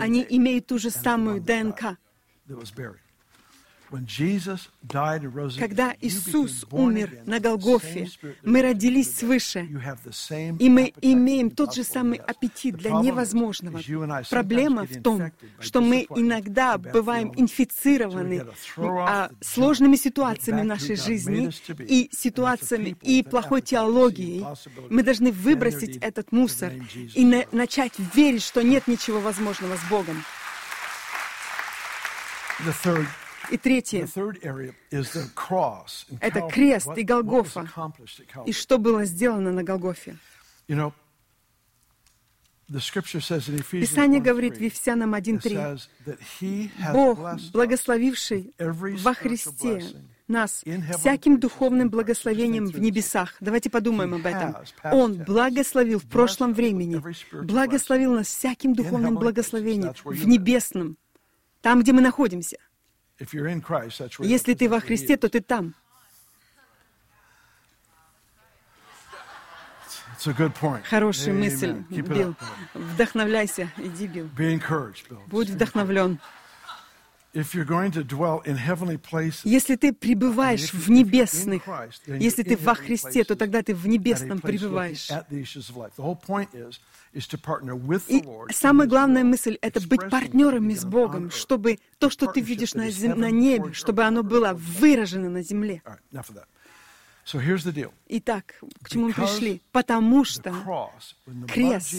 они 0.00 0.26
имеют 0.28 0.66
ту 0.66 0.78
же 0.78 0.90
самую 0.90 1.40
ДНК. 1.40 1.96
Когда 5.58 5.94
Иисус 6.00 6.66
умер 6.70 7.18
на 7.26 7.40
Голгофе, 7.40 8.08
мы 8.42 8.62
родились 8.62 9.16
свыше, 9.16 9.68
и 10.58 10.68
мы 10.68 10.92
имеем 11.00 11.50
тот 11.50 11.74
же 11.74 11.84
самый 11.84 12.18
аппетит 12.18 12.76
для 12.76 12.90
невозможного. 12.90 13.80
Проблема 14.30 14.86
в 14.86 15.02
том, 15.02 15.30
что 15.60 15.80
мы 15.80 16.06
иногда 16.16 16.78
бываем 16.78 17.32
инфицированы 17.36 18.46
а, 18.76 19.30
сложными 19.40 19.96
ситуациями 19.96 20.62
в 20.62 20.64
нашей 20.64 20.96
жизни 20.96 21.50
и 21.78 22.10
ситуациями 22.12 22.96
и 23.02 23.22
плохой 23.22 23.62
теологией. 23.62 24.44
Мы 24.90 25.02
должны 25.02 25.30
выбросить 25.32 25.96
этот 25.98 26.32
мусор 26.32 26.72
и 27.14 27.24
на 27.24 27.44
начать 27.52 27.92
верить, 28.14 28.42
что 28.42 28.62
нет 28.62 28.86
ничего 28.86 29.20
возможного 29.20 29.76
с 29.76 29.90
Богом. 29.90 30.22
И 33.50 33.56
третье— 33.56 34.08
это 36.20 36.40
крест 36.48 36.88
и 36.96 37.02
Голгофа. 37.02 37.68
И 38.46 38.52
что 38.52 38.78
было 38.78 39.04
сделано 39.04 39.52
на 39.52 39.62
Голгофе? 39.62 40.16
Писание 42.66 44.20
говорит 44.20 44.56
в 44.56 44.60
Ефесянам 44.60 45.14
1.3, 45.14 46.70
«Бог, 46.92 47.18
благословивший 47.52 48.54
во 48.58 49.14
Христе 49.14 49.84
нас 50.26 50.64
всяким 50.96 51.38
духовным 51.38 51.90
благословением 51.90 52.66
в 52.66 52.80
небесах». 52.80 53.36
Давайте 53.40 53.68
подумаем 53.68 54.14
об 54.14 54.24
этом. 54.24 54.56
Он 54.84 55.22
благословил 55.22 55.98
в 55.98 56.08
прошлом 56.08 56.54
времени, 56.54 57.02
благословил 57.44 58.14
нас 58.14 58.28
всяким 58.28 58.74
духовным 58.74 59.16
благословением 59.16 59.92
в 60.02 60.26
небесном, 60.26 60.96
там, 61.60 61.82
где 61.82 61.92
мы 61.92 62.00
находимся— 62.00 62.56
если 64.28 64.54
ты 64.54 64.68
во 64.68 64.80
Христе, 64.80 65.16
то 65.16 65.28
ты 65.28 65.40
там. 65.40 65.74
Хорошая 70.88 71.34
мысль, 71.34 71.74
Билл. 72.02 72.34
Вдохновляйся, 72.72 73.70
иди, 73.76 74.06
Билл. 74.06 74.28
Будь 75.26 75.50
вдохновлен. 75.50 76.18
Если 79.44 79.76
ты 79.76 79.92
пребываешь 79.92 80.72
в 80.72 80.90
небесных, 80.90 81.62
если 82.06 82.42
ты 82.42 82.56
во 82.56 82.74
Христе, 82.74 83.24
то 83.24 83.34
тогда 83.34 83.62
ты 83.62 83.74
в 83.74 83.86
небесном 83.88 84.40
пребываешь. 84.40 85.10
И 88.08 88.52
самая 88.52 88.88
главная 88.88 89.24
мысль— 89.24 89.58
это 89.62 89.80
быть 89.86 90.08
партнерами 90.10 90.74
с 90.74 90.84
Богом, 90.84 91.30
чтобы 91.30 91.78
то, 91.98 92.10
что 92.10 92.26
ты 92.26 92.40
видишь 92.40 92.74
на, 92.74 92.90
зем... 92.90 93.18
на 93.18 93.30
небе, 93.30 93.72
чтобы 93.72 94.04
оно 94.04 94.22
было 94.22 94.52
выражено 94.54 95.28
на 95.28 95.42
земле. 95.42 95.82
Итак, 98.08 98.54
к 98.82 98.90
чему 98.90 99.08
мы 99.08 99.12
пришли? 99.14 99.62
Потому 99.72 100.24
что 100.24 100.54
крест 101.48 101.94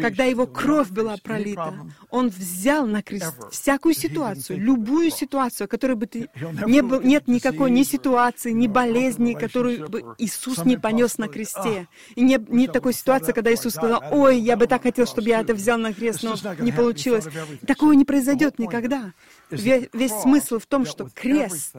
когда 0.00 0.24
его 0.24 0.46
кровь 0.46 0.90
была 0.90 1.16
пролита, 1.16 1.74
он 2.10 2.28
взял 2.28 2.86
на 2.86 3.02
крест 3.02 3.34
всякую 3.50 3.94
ситуацию, 3.94 4.58
любую 4.58 5.10
ситуацию, 5.10 5.68
которой 5.68 5.96
бы 5.96 6.06
ты 6.06 6.28
не 6.66 6.82
был, 6.82 7.00
нет 7.00 7.28
никакой 7.28 7.70
ни 7.70 7.82
ситуации, 7.82 8.52
ни 8.52 8.66
болезни, 8.66 9.34
которую 9.34 9.88
бы 9.88 10.14
Иисус 10.18 10.64
не 10.64 10.76
понес 10.76 11.18
на 11.18 11.28
кресте. 11.28 11.88
И 12.14 12.22
не, 12.22 12.38
не 12.48 12.68
такой 12.68 12.92
ситуации, 12.92 13.32
когда 13.32 13.52
Иисус 13.52 13.74
сказал, 13.74 14.02
ой, 14.10 14.38
я 14.38 14.56
бы 14.56 14.66
так 14.66 14.82
хотел, 14.82 15.06
чтобы 15.06 15.28
я 15.28 15.40
это 15.40 15.54
взял 15.54 15.78
на 15.78 15.92
крест, 15.92 16.22
но 16.22 16.34
не 16.58 16.72
получилось. 16.72 17.26
Такого 17.66 17.92
не 17.92 18.04
произойдет 18.04 18.58
никогда. 18.58 19.12
Весь, 19.50 19.88
весь 19.92 20.12
смысл 20.12 20.58
в 20.58 20.66
том, 20.66 20.84
что 20.84 21.08
крест 21.14 21.74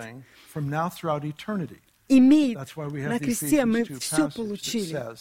имеет 2.08 2.58
на 2.76 3.20
кресте, 3.20 3.66
мы 3.66 3.84
все 3.84 4.30
получили. 4.30 5.16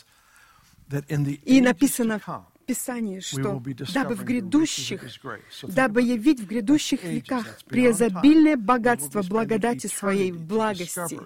И 1.45 1.61
написано 1.61 2.19
в 2.19 2.67
Писании, 2.67 3.21
что 3.21 3.63
дабы 3.93 4.15
в 4.15 4.25
грядущих, 4.25 5.03
дабы 5.63 6.03
явить 6.03 6.41
в 6.41 6.47
грядущих 6.47 7.03
веках 7.05 7.59
преизобильное 7.67 8.57
богатство 8.57 9.23
благодати 9.23 9.87
своей 9.87 10.33
в 10.33 10.41
благости. 10.41 11.19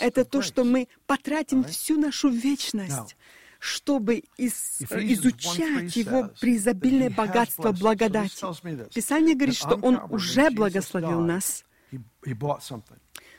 Это 0.00 0.24
то, 0.24 0.42
что 0.42 0.64
мы 0.64 0.88
потратим 1.06 1.64
всю 1.64 2.00
нашу 2.00 2.28
вечность, 2.28 3.16
чтобы 3.58 4.24
из, 4.36 4.80
изучать 4.80 5.96
Его 5.96 6.30
преизобильное 6.40 7.10
богатство 7.10 7.72
благодати. 7.72 8.44
Писание 8.94 9.34
говорит, 9.34 9.56
что 9.56 9.76
Он 9.76 10.00
уже 10.10 10.50
благословил 10.50 11.20
нас. 11.20 11.64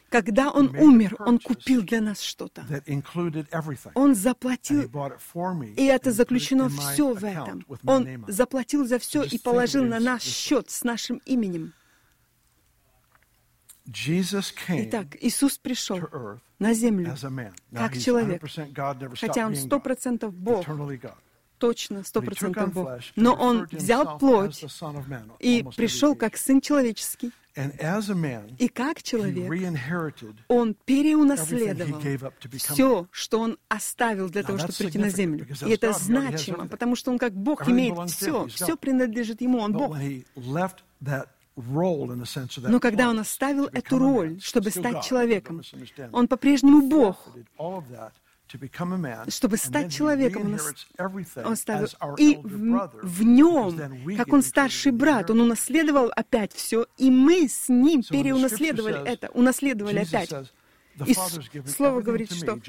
Когда 0.10 0.52
Он 0.52 0.76
умер, 0.78 1.16
Он 1.20 1.38
купил 1.40 1.82
для 1.82 2.02
нас 2.02 2.22
что-то. 2.22 2.66
Он 3.94 4.16
заплатил, 4.16 4.90
и 5.76 5.86
это 5.86 6.12
заключено 6.12 6.70
все 6.70 7.14
в 7.14 7.24
этом. 7.24 7.66
Он 7.86 8.26
заплатил 8.28 8.86
за 8.86 9.00
все 9.00 9.24
и 9.24 9.38
положил 9.38 9.84
на 9.84 10.00
наш 10.00 10.24
счет 10.24 10.70
с 10.70 10.84
нашим 10.84 11.22
именем. 11.26 11.74
Итак, 14.68 15.16
Иисус 15.22 15.58
пришел 15.58 16.00
на 16.60 16.74
землю 16.74 17.16
как 17.74 17.98
человек, 17.98 18.44
хотя 19.18 19.48
Он 19.48 19.56
сто 19.56 19.80
процентов 19.80 20.34
Бог, 20.34 20.66
точно 21.58 22.04
сто 22.04 22.22
процентов 22.22 22.74
Бог. 22.74 22.90
Но 23.16 23.34
Он 23.34 23.66
взял 23.72 24.18
плоть 24.18 24.66
и 25.40 25.66
пришел 25.76 26.16
как 26.16 26.36
Сын 26.38 26.60
Человеческий, 26.60 27.32
и 28.60 28.68
как 28.68 29.02
человек, 29.02 29.50
он 30.48 30.76
переунаследовал 30.86 32.00
все, 32.58 33.08
что 33.12 33.40
он 33.40 33.58
оставил 33.68 34.30
для 34.30 34.44
того, 34.44 34.60
чтобы 34.60 34.74
прийти 34.74 35.00
на 35.00 35.10
землю. 35.10 35.48
И 35.66 35.72
это 35.72 35.94
значимо, 35.94 36.68
потому 36.68 36.96
что 36.96 37.12
он 37.12 37.18
как 37.18 37.34
Бог 37.34 37.68
имеет 37.68 38.10
все, 38.10 38.48
все 38.48 38.78
принадлежит 38.78 39.42
ему, 39.42 39.60
он 39.60 39.74
Бог. 39.74 39.98
Но 41.56 42.80
когда 42.80 43.10
он 43.10 43.20
оставил 43.20 43.66
эту 43.66 43.98
роль, 43.98 44.40
чтобы 44.42 44.70
стать 44.70 45.04
человеком, 45.04 45.62
он 46.12 46.28
по-прежнему 46.28 46.88
Бог 46.88 47.28
чтобы 49.28 49.58
стать 49.58 49.94
человеком, 49.94 50.54
он, 50.98 51.46
он 51.46 51.56
ставил, 51.56 51.88
и 52.18 52.38
в, 52.42 52.92
в 53.02 53.24
нем, 53.24 54.18
как 54.18 54.34
он 54.34 54.42
старший 54.42 54.92
брат, 54.92 55.30
он 55.30 55.42
унаследовал 55.42 56.12
опять 56.16 56.54
все, 56.54 56.86
и 56.98 57.10
мы 57.10 57.48
с 57.48 57.70
ним 57.70 58.04
переунаследовали 58.04 59.06
это, 59.08 59.30
унаследовали 59.30 60.00
опять. 60.00 60.34
И 61.06 61.14
Слово 61.66 62.02
говорит, 62.02 62.32
что 62.32 62.60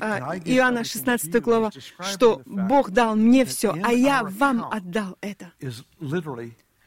а, 0.00 0.36
Иоанна 0.38 0.84
16 0.84 1.42
глава, 1.42 1.72
что 2.00 2.42
Бог 2.44 2.90
дал 2.90 3.16
мне 3.16 3.44
все, 3.44 3.76
а 3.82 3.92
я 3.92 4.22
вам 4.22 4.64
отдал 4.70 5.18
это. 5.20 5.52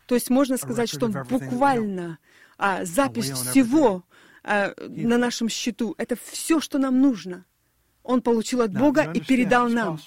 То 0.05 0.15
есть 0.15 0.29
можно 0.29 0.57
сказать, 0.57 0.89
что 0.89 1.05
Он 1.07 1.15
буквально 1.29 2.17
а, 2.57 2.85
запись 2.85 3.31
всего 3.31 4.03
а, 4.43 4.73
на 4.77 5.17
нашем 5.17 5.49
счету. 5.49 5.95
Это 5.97 6.15
все, 6.15 6.59
что 6.59 6.77
нам 6.77 7.01
нужно. 7.01 7.45
Он 8.09 8.23
получил 8.23 8.61
от 8.61 8.73
Бога 8.73 9.11
и 9.13 9.21
передал 9.21 9.69
нам. 9.69 9.99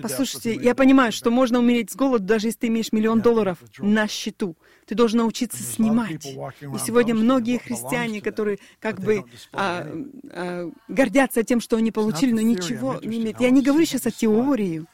Послушайте, 0.00 0.54
я 0.54 0.76
понимаю, 0.76 1.10
что 1.10 1.32
можно 1.32 1.58
умереть 1.58 1.90
с 1.90 1.96
голоду, 1.96 2.24
даже 2.24 2.46
если 2.46 2.60
ты 2.60 2.66
имеешь 2.68 2.92
миллион 2.92 3.20
долларов 3.20 3.58
на 3.78 4.06
счету. 4.06 4.56
Ты 4.86 4.94
должен 4.94 5.18
научиться 5.18 5.60
снимать. 5.60 6.24
И 6.24 6.78
сегодня 6.78 7.16
многие 7.16 7.58
христиане, 7.58 8.20
которые 8.20 8.60
как 8.78 9.00
бы 9.00 9.24
а, 9.52 9.88
а, 10.30 10.70
гордятся 10.86 11.42
тем, 11.42 11.60
что 11.60 11.78
они 11.78 11.90
получили, 11.90 12.30
но 12.30 12.40
ничего 12.40 13.00
не 13.02 13.18
имеют. 13.18 13.40
Я 13.40 13.50
не 13.50 13.62
говорю 13.62 13.86
сейчас 13.86 14.06
о 14.06 14.12
теории. 14.12 14.86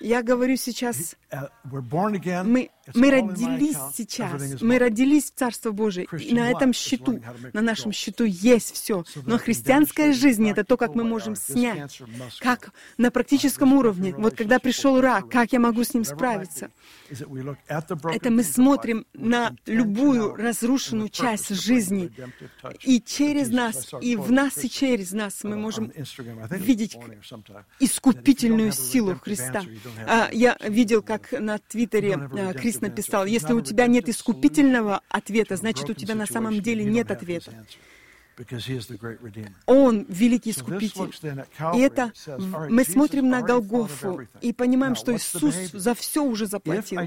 Я 0.00 0.22
говорю 0.22 0.56
сейчас, 0.56 1.16
uh, 1.32 2.44
мы, 2.44 2.70
мы 2.94 3.10
родились 3.10 3.76
сейчас, 3.94 4.60
мы 4.60 4.78
родились 4.78 5.30
в 5.30 5.34
Царство 5.34 5.70
Божие, 5.70 6.06
и 6.18 6.34
на 6.34 6.50
этом 6.50 6.72
счету, 6.72 7.20
на 7.52 7.60
нашем 7.60 7.92
счету 7.92 8.24
есть 8.24 8.74
все. 8.74 9.04
Но 9.26 9.38
христианская 9.38 10.12
жизнь— 10.12 10.48
это 10.50 10.64
то, 10.64 10.76
как 10.76 10.94
мы 10.94 11.04
можем 11.04 11.36
снять, 11.36 12.00
как 12.40 12.72
на 12.98 13.10
практическом 13.10 13.72
уровне. 13.72 14.14
Вот 14.16 14.36
когда 14.36 14.58
пришел 14.58 15.00
рак, 15.00 15.28
как 15.30 15.52
я 15.52 15.60
могу 15.60 15.84
с 15.84 15.94
ним 15.94 16.04
справиться? 16.04 16.70
Это 17.08 18.30
мы 18.30 18.42
смотрим 18.42 19.06
на 19.14 19.56
любую 19.66 20.34
разрушенную 20.34 21.08
часть 21.08 21.48
жизни, 21.54 22.12
и 22.82 23.00
через 23.00 23.50
нас, 23.50 23.90
и 24.00 24.16
в 24.16 24.30
нас, 24.30 24.62
и 24.64 24.70
через 24.70 25.12
нас 25.12 25.42
мы 25.44 25.56
можем 25.56 25.92
видеть 26.50 26.96
искупительную 27.78 28.72
силу 28.72 29.16
Христа. 29.16 29.62
А, 30.06 30.28
я 30.32 30.56
видел, 30.60 31.02
как 31.02 31.32
на 31.32 31.58
Твиттере 31.58 32.14
а, 32.14 32.52
Написал, 32.80 33.26
если 33.26 33.52
у 33.52 33.60
тебя 33.60 33.86
нет 33.86 34.08
искупительного 34.08 35.02
ответа, 35.08 35.56
значит, 35.56 35.88
у 35.90 35.94
тебя 35.94 36.14
на 36.14 36.26
самом 36.26 36.60
деле 36.60 36.84
нет 36.84 37.10
ответа. 37.10 37.52
Он 39.66 40.06
великий 40.08 40.50
искупитель. 40.50 41.12
И 41.74 41.80
это 41.80 42.12
мы 42.70 42.84
смотрим 42.84 43.28
на 43.28 43.42
Голгофу 43.42 44.22
и 44.40 44.52
понимаем, 44.52 44.94
что 44.94 45.14
Иисус 45.14 45.54
за 45.72 45.94
все 45.94 46.22
уже 46.24 46.46
заплатил. 46.46 47.00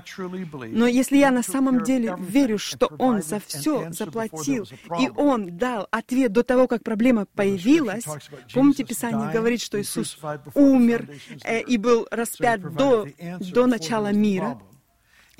Но 0.67 0.88
если 0.88 1.17
я 1.17 1.31
на 1.31 1.43
самом 1.43 1.83
деле 1.83 2.15
верю, 2.19 2.57
что 2.59 2.88
Он 2.99 3.21
за 3.21 3.39
все 3.39 3.91
заплатил, 3.91 4.67
и 4.99 5.09
Он 5.15 5.57
дал 5.57 5.88
ответ 5.91 6.31
до 6.31 6.43
того, 6.43 6.67
как 6.67 6.83
проблема 6.83 7.25
появилась, 7.25 8.05
помните, 8.53 8.83
Писание 8.83 9.31
говорит, 9.31 9.62
что 9.62 9.81
Иисус 9.81 10.17
умер 10.53 11.09
э, 11.43 11.62
и 11.62 11.77
был 11.77 12.07
распят 12.12 12.62
до, 12.75 13.07
до 13.39 13.67
начала 13.67 14.12
мира, 14.12 14.59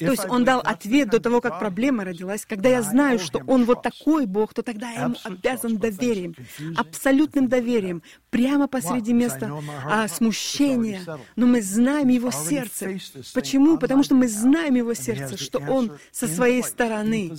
то 0.06 0.12
есть 0.12 0.26
он 0.30 0.44
дал 0.44 0.60
ответ 0.60 1.10
до 1.10 1.20
того, 1.20 1.42
как 1.42 1.60
проблема 1.60 2.04
родилась. 2.04 2.46
Когда 2.46 2.70
я 2.70 2.82
знаю, 2.82 3.20
что 3.20 3.42
он 3.48 3.66
вот 3.66 3.82
такой 3.82 4.26
Бог, 4.26 4.54
то 4.54 4.64
тогда 4.64 4.92
я 4.92 5.04
ему 5.04 5.16
обязан 5.24 5.78
доверием, 5.78 6.36
абсолютным 6.76 7.48
доверием, 7.48 8.04
прямо 8.30 8.68
посреди 8.68 9.14
места 9.14 9.52
а, 9.86 10.08
смущения. 10.08 11.02
Но 11.36 11.46
мы 11.46 11.62
знаем 11.62 12.08
его 12.08 12.32
сердце. 12.32 12.98
Почему? 13.34 13.78
Потому 13.78 14.04
что 14.04 14.16
мы 14.16 14.28
знаем 14.28 14.76
его 14.76 14.94
сердце, 14.94 15.38
что 15.38 15.60
он 15.60 15.94
со 16.12 16.28
своей 16.28 16.64
стороны. 16.64 17.34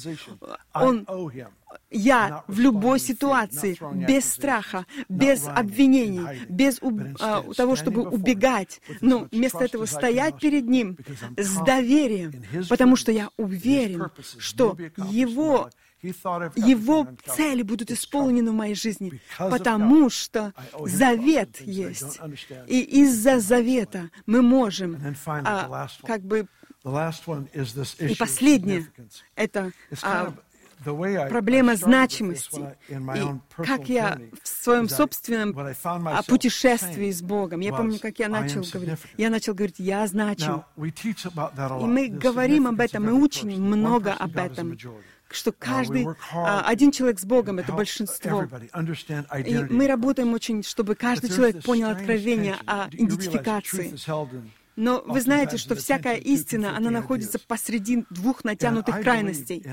Он 0.73 1.07
я 1.95 2.45
в 2.49 2.59
любой 2.59 2.99
ситуации, 2.99 3.79
без 4.07 4.31
страха, 4.31 4.87
без 5.09 5.47
обвинений, 5.47 6.45
без 6.49 6.79
уб... 6.83 7.01
а, 7.21 7.43
того, 7.55 7.77
чтобы 7.77 8.03
убегать, 8.03 8.81
но 9.01 9.29
вместо 9.31 9.65
этого 9.65 9.87
стоять 9.87 10.39
перед 10.39 10.69
Ним 10.69 10.99
с 11.37 11.57
доверием, 11.65 12.45
потому 12.69 12.97
что 12.97 13.13
я 13.13 13.31
уверен, 13.37 14.11
что 14.39 14.77
Его 15.11 15.71
его 16.05 17.09
цели 17.25 17.63
будут 17.63 17.91
исполнены 17.91 18.51
в 18.51 18.55
моей 18.55 18.75
жизни, 18.75 19.21
потому 19.39 20.11
что 20.11 20.53
завет 20.81 21.61
есть. 21.61 22.21
И 22.67 22.81
из-за 23.03 23.41
завета 23.41 24.11
мы 24.27 24.43
можем 24.43 24.99
а, 25.27 25.89
как 26.05 26.23
бы... 26.23 26.47
И 26.85 28.15
последнее— 28.15 28.87
это 29.37 29.73
а, 30.03 30.35
проблема 30.83 31.77
значимости. 31.77 32.77
И 32.89 33.63
как 33.63 33.89
я 33.89 34.19
в 34.43 34.49
своем 34.49 34.89
собственном 34.89 35.55
путешествии 36.27 37.11
с 37.11 37.23
Богом, 37.23 37.61
я 37.61 37.73
помню, 37.73 37.99
как 37.99 38.19
я 38.19 38.29
начал 38.29 38.63
говорить, 38.63 38.99
я 39.17 39.31
начал 39.31 39.55
говорить, 39.55 39.79
я 39.79 40.07
значим. 40.07 40.65
И 40.77 41.85
мы 41.85 42.09
говорим 42.09 42.67
об 42.67 42.81
этом, 42.81 43.05
мы 43.05 43.13
учим 43.15 43.49
много 43.51 44.13
об 44.13 44.37
этом 44.37 44.77
что 45.35 45.53
каждый 45.53 46.07
а, 46.33 46.61
один 46.61 46.93
человек 46.93 47.19
с 47.19 47.25
Богом— 47.25 47.59
это 47.61 47.73
большинство. 47.73 48.45
И 49.45 49.59
мы 49.71 49.87
работаем 49.89 50.33
очень, 50.33 50.63
чтобы 50.63 50.95
каждый 50.95 51.29
человек 51.29 51.65
понял 51.65 51.91
откровение 51.91 52.57
о 52.67 52.89
идентификации. 52.93 53.95
Но 54.77 55.03
вы 55.07 55.21
знаете, 55.21 55.57
что 55.57 55.75
всякая 55.75 56.17
истина, 56.17 56.77
она 56.77 56.91
находится 56.91 57.39
посреди 57.39 58.05
двух 58.11 58.45
натянутых 58.45 59.01
крайностей. 59.01 59.65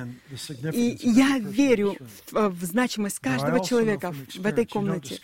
И 0.73 0.99
я 1.01 1.39
верю 1.39 1.97
в, 2.31 2.49
в 2.49 2.63
значимость 2.65 3.19
каждого 3.19 3.63
человека 3.63 4.13
в 4.35 4.45
этой 4.45 4.65
комнате. 4.65 5.19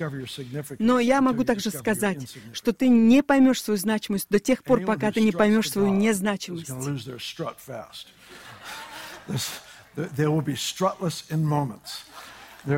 Но 0.79 0.99
я 0.99 1.21
могу 1.21 1.43
также 1.43 1.71
сказать, 1.71 2.35
что 2.53 2.73
ты 2.73 2.87
не 2.87 3.21
поймешь 3.23 3.61
свою 3.61 3.77
значимость 3.77 4.27
до 4.29 4.39
тех 4.39 4.63
пор, 4.63 4.81
пока 4.81 5.11
ты 5.11 5.21
не 5.21 5.31
поймешь 5.31 5.71
свою 5.71 5.93
незначимость. 5.93 6.71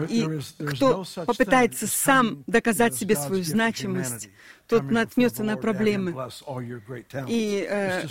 И 0.09 0.39
кто 0.67 1.03
попытается 1.25 1.87
сам 1.87 2.43
доказать 2.47 2.95
себе 2.95 3.15
свою 3.15 3.43
значимость, 3.43 4.29
тот 4.67 4.83
наткнется 4.83 5.43
на 5.43 5.57
проблемы. 5.57 6.15
И 7.27 7.67
э, 7.67 8.07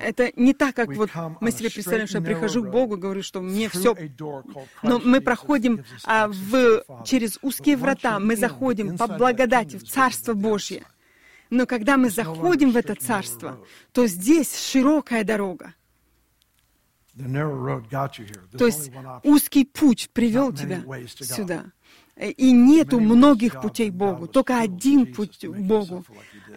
это 0.00 0.32
не 0.36 0.54
так, 0.54 0.74
как 0.74 0.88
вот 0.94 1.10
мы 1.40 1.50
себе 1.50 1.70
представляем, 1.70 2.08
что 2.08 2.18
я 2.18 2.24
прихожу 2.24 2.64
к 2.64 2.70
Богу, 2.70 2.96
говорю, 2.96 3.22
что 3.22 3.40
мне 3.40 3.68
все... 3.68 3.94
Но 4.82 4.98
мы 4.98 5.20
проходим 5.20 5.84
а, 6.04 6.28
в, 6.28 6.84
через 7.04 7.38
узкие 7.42 7.76
врата, 7.76 8.18
мы 8.18 8.36
заходим 8.36 8.96
по 8.96 9.06
благодати 9.06 9.76
в 9.76 9.84
Царство 9.84 10.32
Божье. 10.32 10.84
Но 11.50 11.66
когда 11.66 11.96
мы 11.96 12.10
заходим 12.10 12.70
в 12.70 12.76
это 12.76 12.94
Царство, 12.94 13.58
то 13.92 14.06
здесь 14.06 14.56
широкая 14.56 15.24
дорога. 15.24 15.74
То 18.56 18.66
есть 18.66 18.90
узкий 19.22 19.64
путь 19.64 20.10
привел 20.12 20.52
тебя 20.52 20.82
сюда. 21.20 21.64
И 22.16 22.52
нету 22.52 23.00
многих 23.00 23.62
путей 23.62 23.90
Богу, 23.90 24.26
только 24.26 24.60
один 24.60 25.14
путь 25.14 25.42
Богу, 25.46 26.04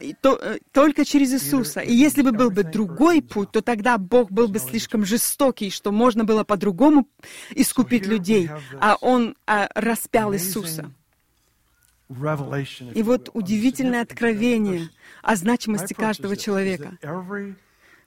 и 0.02 0.14
то, 0.14 0.36
э, 0.36 0.60
только 0.74 1.06
через 1.06 1.32
Иисуса. 1.32 1.80
И 1.80 1.94
если 1.94 2.22
бы 2.22 2.34
был 2.34 2.50
бы 2.50 2.64
другой 2.64 3.22
путь, 3.22 3.52
то 3.52 3.62
тогда 3.62 3.98
Бог 3.98 4.30
был 4.30 4.50
бы 4.50 4.60
слишком 4.60 5.06
жестокий, 5.06 5.70
что 5.70 5.94
можно 5.94 6.26
было 6.26 6.44
по-другому 6.44 7.08
искупить 7.52 8.06
людей, 8.06 8.50
а 8.82 8.98
Он 9.00 9.38
а, 9.48 9.70
распял 9.74 10.34
Иисуса. 10.34 10.92
И 12.10 13.02
вот 13.04 13.30
удивительное 13.34 14.02
откровение 14.02 14.90
о 15.22 15.36
значимости 15.36 15.94
каждого 15.94 16.36
человека. 16.36 16.98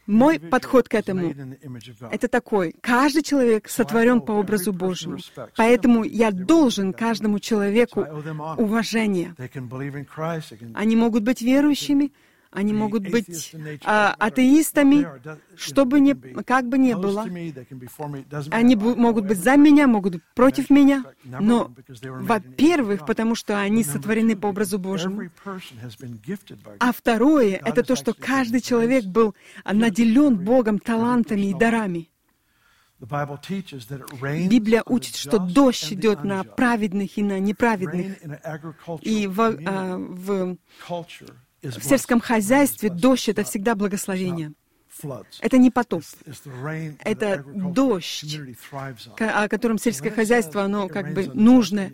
Мой 0.07 0.39
подход 0.39 0.89
к 0.89 0.95
этому— 0.95 1.35
это 2.11 2.29
такой. 2.29 2.75
Каждый 2.81 3.23
человек 3.23 3.69
сотворен 3.69 4.21
по 4.21 4.33
образу 4.33 4.73
Божьему. 4.73 5.19
Поэтому 5.57 6.05
я 6.05 6.31
должен 6.31 6.93
каждому 6.93 7.39
человеку 7.41 8.07
уважение. 8.57 9.35
Они 10.75 10.97
могут 10.97 11.23
быть 11.23 11.43
верующими, 11.43 12.13
они 12.51 12.73
могут 12.73 13.09
быть 13.09 13.55
а, 13.85 14.15
атеистами, 14.19 15.07
что 15.57 15.85
бы 15.85 16.01
ни, 16.01 16.15
как 16.43 16.69
бы 16.69 16.79
ни 16.79 16.95
было. 16.95 17.27
Они 18.51 18.77
могут 18.77 19.27
быть 19.27 19.39
за 19.39 19.57
меня, 19.57 19.87
могут 19.87 20.15
быть 20.15 20.23
против 20.35 20.71
меня. 20.71 21.05
Но, 21.25 21.73
во-первых, 22.01 23.07
потому 23.07 23.35
что 23.35 23.61
они 23.61 23.85
сотворены 23.85 24.37
по 24.37 24.49
образу 24.49 24.79
Божьему. 24.79 25.31
А 26.79 26.93
второе— 26.93 27.61
это 27.65 27.83
то, 27.83 27.97
что 27.97 28.15
каждый 28.15 28.61
человек 28.61 29.05
был 29.05 29.35
наделен 29.65 30.37
Богом 30.37 30.79
талантами 30.79 31.51
и 31.51 31.55
дарами. 31.55 32.09
Библия 32.99 34.83
учит, 34.87 35.17
что 35.17 35.39
дождь 35.39 35.93
идет 35.93 36.25
на 36.25 36.43
праведных 36.45 37.19
и 37.19 37.23
на 37.23 37.39
неправедных. 37.39 38.17
И 39.03 39.27
в, 39.27 39.41
а, 39.41 39.99
в 39.99 40.57
в 41.71 41.85
сельском 41.85 42.21
хозяйстве 42.21 42.91
дождь— 42.91 43.29
это 43.31 43.45
всегда 43.45 43.75
благословение. 43.75 44.53
Это 45.41 45.59
не 45.59 45.71
потоп. 45.71 46.03
Это 47.01 47.45
дождь, 47.47 48.41
о 49.19 49.49
котором 49.49 49.79
сельское 49.79 50.11
хозяйство, 50.11 50.63
оно 50.63 50.89
как 50.89 51.13
бы 51.13 51.31
нужно. 51.35 51.93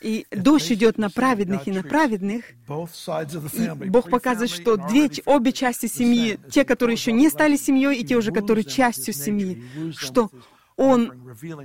И 0.00 0.26
дождь 0.30 0.72
идет 0.72 0.98
на 0.98 1.10
праведных 1.10 1.68
и 1.68 1.72
на 1.72 1.82
праведных. 1.82 2.44
И 2.50 3.88
Бог 3.88 4.10
показывает, 4.10 4.50
что 4.50 4.76
две, 4.76 5.10
обе 5.26 5.52
части 5.52 5.86
семьи, 5.86 6.38
те, 6.50 6.64
которые 6.64 6.96
еще 6.96 7.12
не 7.12 7.28
стали 7.28 7.56
семьей, 7.56 8.00
и 8.00 8.04
те 8.04 8.16
уже, 8.16 8.32
которые 8.32 8.64
частью 8.64 9.14
семьи, 9.14 9.62
что 9.96 10.30
Он, 10.76 11.12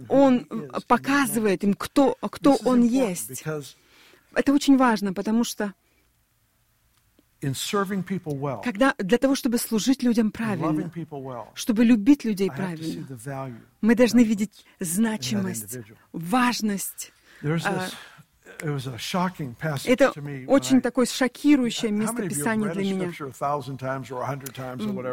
он 0.08 0.48
показывает 0.88 1.64
им, 1.64 1.74
кто, 1.74 2.16
кто 2.22 2.58
Он 2.64 2.84
есть. 2.84 3.44
Это 4.36 4.54
очень 4.54 4.78
важно, 4.78 5.14
потому 5.14 5.44
что 5.44 5.74
когда, 7.42 8.96
для 8.98 9.18
того, 9.18 9.36
чтобы 9.36 9.58
служить 9.58 10.04
людям 10.04 10.32
правильно, 10.32 10.92
чтобы 11.54 11.86
любить 11.86 12.26
людей 12.26 12.50
правильно, 12.50 13.06
мы 13.82 13.96
должны 13.96 14.24
видеть 14.24 14.66
значимость, 14.80 15.80
важность 16.12 17.12
это 19.86 20.12
очень 20.48 20.82
такое 20.82 21.06
шокирующее 21.06 21.92
местописание 21.92 22.72
для 22.74 22.84
меня. 22.84 23.14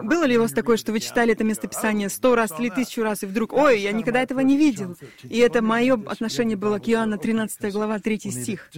Было 0.02 0.24
ли 0.24 0.36
у 0.36 0.42
вас 0.42 0.52
такое, 0.52 0.76
что 0.76 0.92
вы 0.92 1.00
читали 1.00 1.32
это 1.32 1.44
местописание 1.44 2.08
сто 2.08 2.34
раз 2.34 2.58
или 2.58 2.70
тысячу 2.70 3.02
раз, 3.02 3.22
и 3.22 3.26
вдруг, 3.26 3.52
ой, 3.52 3.80
я 3.80 3.92
никогда 3.92 4.22
этого 4.22 4.40
не 4.40 4.56
видел? 4.56 4.96
И 5.22 5.38
это 5.38 5.62
мое 5.62 5.94
отношение 5.94 6.56
было 6.56 6.78
к 6.78 6.88
Иоанна 6.88 7.18
13 7.18 7.72
глава, 7.72 8.00
3 8.00 8.18
стих. 8.32 8.68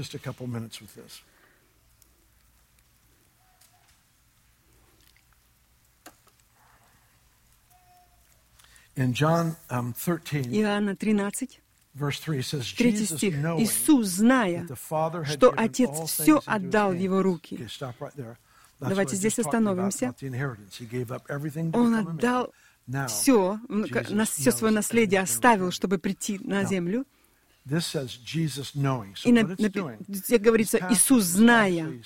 Иоанна 10.60 10.96
13, 10.96 11.60
Третий 12.76 13.06
стих. 13.06 13.34
Иисус, 13.58 14.06
зная, 14.06 14.66
что 15.24 15.54
Отец 15.56 15.90
все 16.10 16.40
отдал 16.46 16.90
в 16.92 16.96
Его 16.96 17.22
руки. 17.22 17.66
Давайте 18.80 19.16
здесь 19.16 19.38
остановимся. 19.38 20.14
Он 21.74 21.94
отдал 21.94 22.52
все, 23.08 23.58
все 24.26 24.52
свое 24.52 24.72
наследие 24.74 25.20
оставил, 25.20 25.70
чтобы 25.70 25.98
прийти 25.98 26.38
на 26.40 26.64
землю. 26.64 27.04
И 29.24 29.32
на, 29.32 29.42
на, 29.42 29.98
здесь 30.08 30.40
говорится 30.40 30.78
«Иисус, 30.90 31.24
зная». 31.24 32.00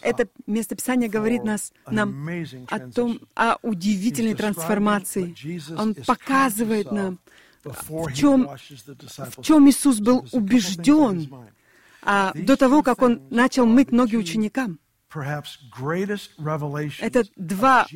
Это 0.00 0.28
местописание 0.46 1.08
говорит 1.08 1.42
нас, 1.42 1.72
нам 1.86 2.28
о 2.68 2.78
том, 2.78 3.20
о 3.34 3.56
удивительной 3.62 4.34
трансформации. 4.34 5.34
Он 5.76 5.94
показывает 5.94 6.92
нам, 6.92 7.18
в 7.64 8.12
чем, 8.12 8.48
в 8.48 9.42
чем 9.42 9.68
Иисус 9.68 9.98
был 9.98 10.26
убежден 10.32 11.28
а, 12.02 12.32
до 12.34 12.56
того, 12.56 12.82
как 12.82 13.02
Он 13.02 13.22
начал 13.30 13.66
мыть 13.66 13.92
ноги 13.92 14.16
ученикам. 14.16 14.78
Это 17.00 17.24
два 17.36 17.86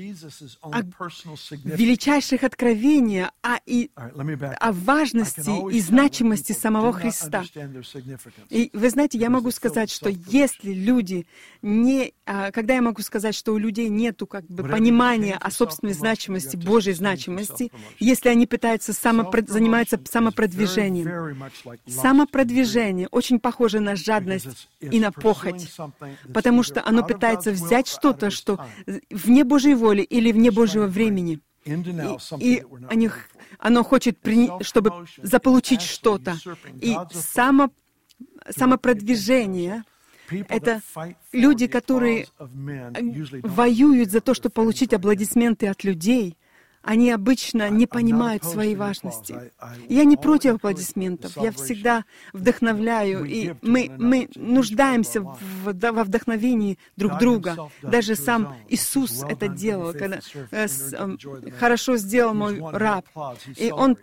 величайших 1.65 2.45
откровения 2.45 3.31
о, 3.43 3.57
и, 3.65 3.91
о 3.95 4.73
важности 4.73 5.75
и 5.75 5.81
значимости 5.81 6.53
самого 6.53 6.93
Христа. 6.93 7.45
И 8.51 8.71
вы 8.73 8.91
знаете, 8.91 9.19
я 9.19 9.31
могу 9.31 9.51
сказать, 9.51 9.91
что 9.91 10.11
если 10.11 10.73
люди 10.73 11.27
не... 11.63 12.13
А, 12.27 12.51
когда 12.51 12.75
я 12.75 12.83
могу 12.83 13.01
сказать, 13.03 13.35
что 13.35 13.53
у 13.53 13.59
людей 13.59 13.89
нет 13.89 14.21
как 14.29 14.45
бы, 14.47 14.65
понимания 14.65 15.37
о 15.37 15.51
собственной 15.51 15.95
значимости, 15.95 16.57
Божьей 16.57 16.93
значимости, 16.95 17.71
если 17.99 18.29
они 18.29 18.47
пытаются 18.47 18.93
самопро... 18.93 19.43
заниматься 19.47 19.99
самопродвижением. 20.05 21.51
Самопродвижение 21.87 23.09
очень 23.11 23.39
похоже 23.39 23.81
на 23.81 23.97
жадность 23.97 24.69
и 24.81 25.01
на 25.01 25.13
похоть, 25.13 25.73
потому 26.35 26.63
что 26.63 26.85
оно 26.85 27.06
пытается 27.07 27.53
взять 27.53 27.89
что-то, 27.89 28.31
что 28.31 28.61
вне 29.11 29.45
Божьей 29.45 29.75
воли 29.75 30.03
или 30.03 30.33
вне 30.33 30.51
Божьего 30.51 30.87
времени. 30.87 31.41
И, 31.65 31.73
и 32.41 32.65
они, 32.89 33.11
оно 33.59 33.83
хочет, 33.83 34.19
чтобы 34.61 35.07
заполучить 35.21 35.83
что-то. 35.83 36.37
И 36.81 36.97
само, 37.13 37.71
самопродвижение— 38.49 39.83
это 40.49 40.81
люди, 41.33 41.67
которые 41.67 42.27
воюют 42.39 44.11
за 44.11 44.21
то, 44.21 44.35
чтобы 44.35 44.53
получить 44.53 44.93
аплодисменты 44.93 45.67
от 45.67 45.83
людей— 45.83 46.37
они 46.87 47.11
обычно 47.11 47.69
не 47.69 47.87
понимают 47.87 48.45
своей 48.45 48.77
важности. 48.77 49.35
Я 49.89 50.05
не 50.05 50.17
против 50.17 50.55
аплодисментов, 50.55 51.37
я 51.37 51.51
всегда 51.53 52.05
вдохновляю, 52.33 53.25
и 53.25 53.55
мы, 53.61 53.91
мы 53.99 54.29
нуждаемся 54.37 55.21
в, 55.21 55.37
во 55.65 56.05
вдохновении 56.05 56.79
друг 56.97 57.19
друга. 57.19 57.71
Даже 57.83 58.15
сам 58.15 58.57
Иисус 58.69 59.25
это 59.29 59.49
делал, 59.49 59.93
когда 59.93 60.21
э, 60.53 60.67
э, 60.93 61.51
хорошо 61.59 61.97
сделал 61.97 62.35
мой 62.35 62.61
раб. 62.61 63.07
И 63.57 63.71
он, 63.73 63.99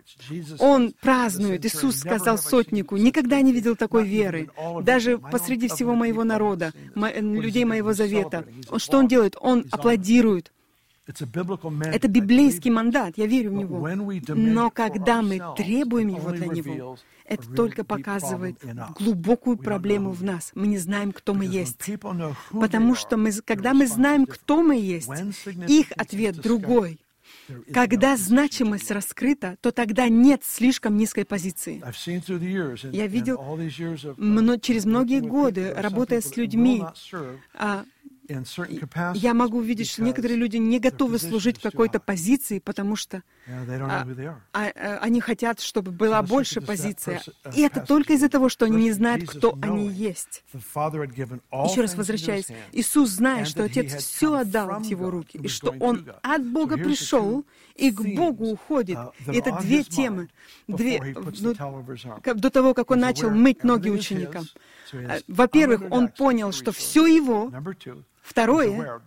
он 0.58 0.94
празднует. 1.00 1.64
Иисус 1.64 2.00
сказал 2.00 2.36
сотнику, 2.36 2.96
никогда 2.96 3.40
не 3.40 3.52
видел 3.52 3.76
такой 3.76 4.06
веры, 4.06 4.50
даже 4.82 5.18
посреди 5.18 5.68
всего 5.68 5.94
моего 5.94 6.22
народа, 6.22 6.72
людей 6.94 7.64
моего 7.64 7.94
завета. 7.94 8.44
Что 8.76 8.98
он 8.98 9.08
делает? 9.08 9.36
Он 9.40 9.64
аплодирует. 9.70 10.52
Это 11.06 12.08
библейский 12.08 12.70
мандат, 12.70 13.14
я 13.16 13.26
верю 13.26 13.50
в 13.50 13.54
него. 13.54 13.88
Но 14.34 14.70
когда 14.70 15.20
мы 15.20 15.40
требуем 15.56 16.08
его 16.08 16.30
для 16.30 16.46
него, 16.46 16.96
это 17.26 17.50
только 17.54 17.84
показывает 17.84 18.58
глубокую 18.98 19.58
проблему 19.58 20.12
в 20.12 20.22
нас. 20.22 20.52
Мы 20.54 20.66
не 20.66 20.78
знаем, 20.78 21.12
кто 21.12 21.34
мы 21.34 21.44
есть. 21.44 21.90
Потому 22.50 22.94
что 22.94 23.16
мы, 23.16 23.32
когда 23.32 23.74
мы 23.74 23.86
знаем, 23.86 24.26
кто 24.26 24.62
мы 24.62 24.76
есть, 24.76 25.10
их 25.68 25.92
ответ 25.96 26.36
другой. 26.36 26.98
Когда 27.72 28.16
значимость 28.16 28.90
раскрыта, 28.90 29.56
то 29.60 29.70
тогда 29.70 30.08
нет 30.08 30.42
слишком 30.44 30.96
низкой 30.96 31.24
позиции. 31.24 31.82
Я 32.92 33.06
видел 33.06 33.38
через 34.60 34.84
многие 34.84 35.20
годы, 35.20 35.74
работая 35.74 36.20
с 36.20 36.36
людьми, 36.36 36.82
я 39.14 39.34
могу 39.34 39.58
увидеть, 39.58 39.90
что 39.90 40.02
некоторые 40.02 40.38
люди 40.38 40.56
не 40.56 40.78
готовы 40.78 41.18
служить 41.18 41.60
какой-то 41.60 42.00
позиции, 42.00 42.58
потому 42.58 42.96
что 42.96 43.22
а, 43.46 44.06
а, 44.52 44.72
а, 44.74 44.98
они 45.02 45.20
хотят, 45.20 45.60
чтобы 45.60 45.90
была 45.90 46.22
больше 46.22 46.60
позиция. 46.60 47.22
И 47.54 47.60
это 47.60 47.80
только 47.80 48.14
из-за 48.14 48.28
того, 48.28 48.48
что 48.48 48.64
они 48.64 48.84
не 48.84 48.92
знают, 48.92 49.28
кто 49.28 49.58
они 49.60 49.88
есть. 49.88 50.44
Еще 50.52 51.80
раз 51.82 51.94
возвращаясь, 51.94 52.48
Иисус, 52.72 53.10
зная, 53.10 53.44
что 53.44 53.64
Отец 53.64 53.94
все 53.94 54.34
отдал 54.34 54.80
в 54.80 54.84
Его 54.84 55.10
руки, 55.10 55.38
и 55.38 55.48
что 55.48 55.74
Он 55.80 56.08
от 56.22 56.46
Бога 56.46 56.76
пришел 56.76 57.44
и 57.74 57.90
к 57.90 58.00
Богу 58.00 58.46
уходит. 58.46 58.98
И 59.26 59.30
uh, 59.30 59.38
это 59.38 59.58
две 59.60 59.82
темы. 59.82 60.28
Две, 60.68 61.00
ну, 61.40 61.54
до 62.34 62.50
того, 62.50 62.72
как 62.72 62.90
Он 62.92 63.00
начал 63.00 63.30
мыть 63.30 63.64
ноги 63.64 63.90
ученикам. 63.90 64.44
Э, 64.94 65.20
во-первых, 65.28 65.82
Он 65.90 66.08
понял, 66.08 66.52
что 66.52 66.72
все 66.72 67.06
Его. 67.06 67.52
Второе, 68.22 69.00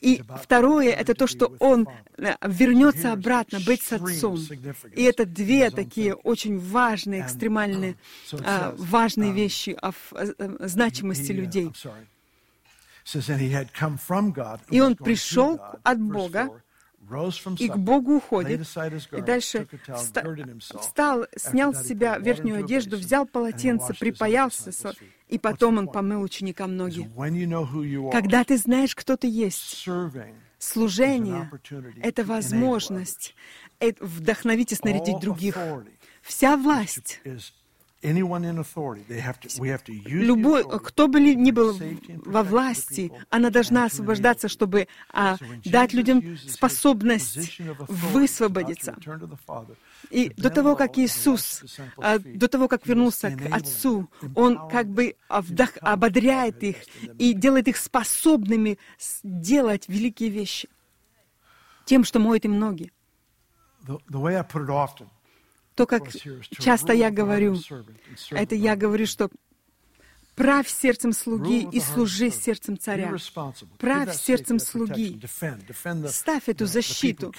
и 0.00 0.22
второе— 0.42 0.90
это 0.92 1.14
то, 1.14 1.26
что 1.26 1.56
он 1.58 1.88
э, 2.18 2.34
вернется 2.42 3.12
обратно 3.12 3.60
быть 3.60 3.82
с 3.82 3.92
отцом. 3.92 4.38
И 4.94 5.02
это 5.02 5.24
две 5.24 5.70
такие 5.70 6.14
очень 6.14 6.58
важные, 6.58 7.22
экстремальные, 7.22 7.96
а, 8.44 8.74
важные 8.76 9.30
um, 9.30 9.34
вещи 9.34 9.76
о 9.80 9.92
э, 10.12 10.66
значимости 10.66 11.32
людей. 11.32 11.72
И 14.70 14.80
он 14.80 14.96
пришел 14.96 15.60
от 15.82 16.00
Бога, 16.00 16.50
и 17.58 17.68
к 17.68 17.76
Богу 17.76 18.16
уходит. 18.16 18.66
И 19.12 19.20
дальше 19.20 19.68
встал, 20.74 21.26
снял 21.36 21.74
с 21.74 21.86
себя 21.86 22.18
верхнюю 22.18 22.64
одежду, 22.64 22.96
взял 22.96 23.26
полотенце, 23.26 23.94
припаялся, 23.94 24.94
и 25.28 25.38
потом 25.38 25.78
он 25.78 25.88
помыл 25.88 26.22
ученикам 26.22 26.76
ноги. 26.76 27.10
Когда 28.12 28.44
ты 28.44 28.56
знаешь, 28.56 28.94
кто 28.94 29.16
ты 29.16 29.28
есть, 29.28 29.86
служение— 30.58 31.50
это 32.02 32.24
возможность 32.24 33.34
вдохновить 34.00 34.72
и 34.72 34.74
снарядить 34.74 35.20
других. 35.20 35.56
Вся 36.22 36.56
власть 36.56 37.20
Любой, 40.04 40.64
кто 40.80 41.08
бы 41.08 41.20
ни 41.20 41.50
был 41.50 41.78
во 42.24 42.42
власти, 42.42 43.12
она 43.30 43.50
должна 43.50 43.86
освобождаться, 43.86 44.48
чтобы 44.48 44.88
а, 45.12 45.36
дать 45.64 45.92
людям 45.92 46.36
способность 46.38 47.60
высвободиться. 47.88 48.96
И 50.10 50.30
до 50.36 50.50
того, 50.50 50.76
как 50.76 50.98
Иисус, 50.98 51.64
а, 51.96 52.18
до 52.18 52.48
того, 52.48 52.68
как 52.68 52.86
вернулся 52.86 53.30
к 53.30 53.54
Отцу, 53.54 54.08
Он 54.34 54.68
как 54.68 54.88
бы 54.88 55.16
вдох, 55.28 55.70
ободряет 55.80 56.62
их 56.62 56.76
и 57.18 57.32
делает 57.32 57.68
их 57.68 57.76
способными 57.76 58.78
делать 59.22 59.88
великие 59.88 60.30
вещи. 60.30 60.68
Тем, 61.84 62.04
что 62.04 62.18
моет 62.18 62.44
им 62.44 62.58
ноги 62.58 62.92
то, 65.76 65.86
как 65.86 66.10
часто 66.58 66.92
я 66.92 67.10
говорю, 67.10 67.56
это 68.30 68.54
я 68.54 68.76
говорю, 68.76 69.06
что 69.06 69.30
Правь 70.36 70.68
сердцем 70.68 71.12
слуги 71.12 71.66
и 71.72 71.80
служи 71.80 72.30
сердцем 72.30 72.78
царя. 72.78 73.16
Правь 73.78 74.14
сердцем 74.14 74.58
слуги. 74.58 75.18
Ставь 76.08 76.48
эту 76.48 76.66
защиту 76.66 77.32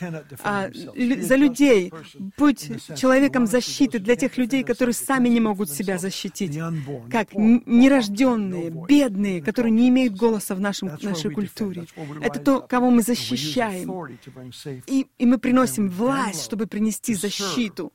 а, 0.44 0.70
за 0.72 1.36
людей. 1.36 1.94
Будь 2.38 2.72
человеком 2.98 3.46
защиты 3.46 4.00
для 4.00 4.16
тех 4.16 4.36
людей, 4.38 4.64
которые 4.64 4.96
сами 4.96 5.30
не 5.30 5.40
могут 5.40 5.70
себя 5.70 6.00
защитить. 6.00 6.60
Как 7.12 7.34
нерожденные, 7.36 8.72
бедные, 8.72 9.44
которые 9.44 9.72
не 9.72 9.90
имеют 9.90 10.16
голоса 10.16 10.56
в 10.56 10.60
нашем, 10.60 10.90
нашей 11.00 11.30
культуре. 11.30 11.86
Это 12.22 12.40
то, 12.40 12.62
кого 12.62 12.90
мы 12.90 13.04
защищаем. 13.04 14.18
И, 14.88 15.06
и 15.20 15.26
мы 15.28 15.38
приносим 15.38 15.88
власть, 15.90 16.44
чтобы 16.44 16.66
принести 16.66 17.14
защиту. 17.14 17.94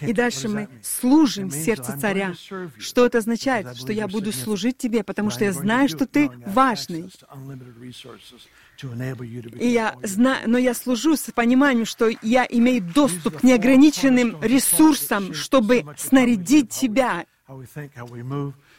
И 0.00 0.12
дальше 0.12 0.48
мы 0.48 0.68
служим 0.82 1.50
сердце 1.50 1.98
царя. 1.98 2.34
Что 2.78 3.06
это 3.06 3.18
означает? 3.18 3.76
Что 3.76 3.92
я 3.92 4.06
буду 4.06 4.32
служить 4.32 4.76
тебе, 4.76 5.02
потому 5.02 5.30
что 5.30 5.44
я 5.44 5.52
знаю, 5.52 5.88
что 5.88 6.06
ты 6.06 6.30
важный. 6.46 7.10
И 9.58 9.68
я 9.68 9.96
знаю, 10.02 10.50
но 10.50 10.58
я 10.58 10.74
служу 10.74 11.16
с 11.16 11.30
пониманием, 11.32 11.86
что 11.86 12.10
я 12.22 12.46
имею 12.48 12.82
доступ 12.82 13.38
к 13.38 13.42
неограниченным 13.42 14.40
ресурсам, 14.42 15.32
чтобы 15.34 15.84
снарядить 15.96 16.70
тебя 16.70 17.24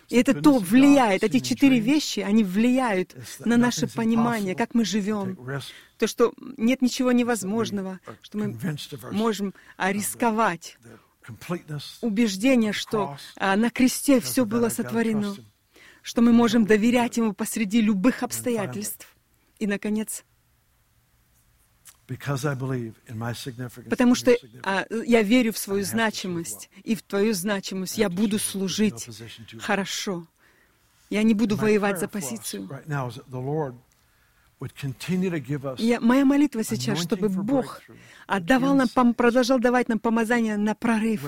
и 0.10 0.18
это 0.18 0.34
то 0.34 0.58
влияет, 0.58 1.24
эти 1.24 1.40
четыре 1.40 1.80
вещи, 1.80 2.20
они 2.20 2.44
влияют 2.44 3.16
на 3.46 3.58
наше 3.58 3.88
понимание, 3.88 4.56
как 4.56 4.74
мы 4.74 4.84
живем. 4.86 5.38
То, 5.98 6.08
что 6.08 6.34
нет 6.58 6.82
ничего 6.82 7.12
невозможного, 7.12 8.00
что 8.22 8.38
мы 8.38 8.58
можем 9.12 9.54
рисковать. 9.78 10.78
Убеждение, 12.02 12.74
что 12.74 13.18
а, 13.36 13.56
на 13.56 13.70
кресте 13.70 14.20
все 14.20 14.46
было 14.46 14.70
сотворено, 14.70 15.36
что 16.02 16.22
мы 16.22 16.32
можем 16.32 16.66
доверять 16.66 17.18
Ему 17.18 17.34
посреди 17.34 17.82
любых 17.82 18.24
обстоятельств. 18.24 19.08
И, 19.60 19.68
наконец, 19.68 20.24
Потому 23.90 24.16
что 24.16 24.36
а, 24.64 24.86
я 25.06 25.22
верю 25.22 25.52
в 25.54 25.58
свою 25.58 25.84
значимость, 25.84 26.70
и 26.84 26.96
в 26.96 27.02
твою 27.02 27.34
значимость. 27.34 27.98
Я 27.98 28.10
буду 28.10 28.40
служить. 28.40 29.08
хорошо. 29.60 30.26
Я 31.10 31.24
не 31.24 31.34
буду 31.34 31.56
воевать 31.56 32.00
за 32.00 32.08
позицию. 32.08 32.70
Я, 35.78 36.02
моя 36.02 36.26
молитва 36.26 36.64
сейчас, 36.66 37.00
чтобы 37.00 37.30
Бог 37.30 37.82
отдавал 38.28 38.76
нам, 38.76 39.14
продолжал 39.14 39.58
давать 39.58 39.88
нам 39.88 40.00
помазание 40.00 40.58
на 40.58 40.76
прорыв, 40.76 41.24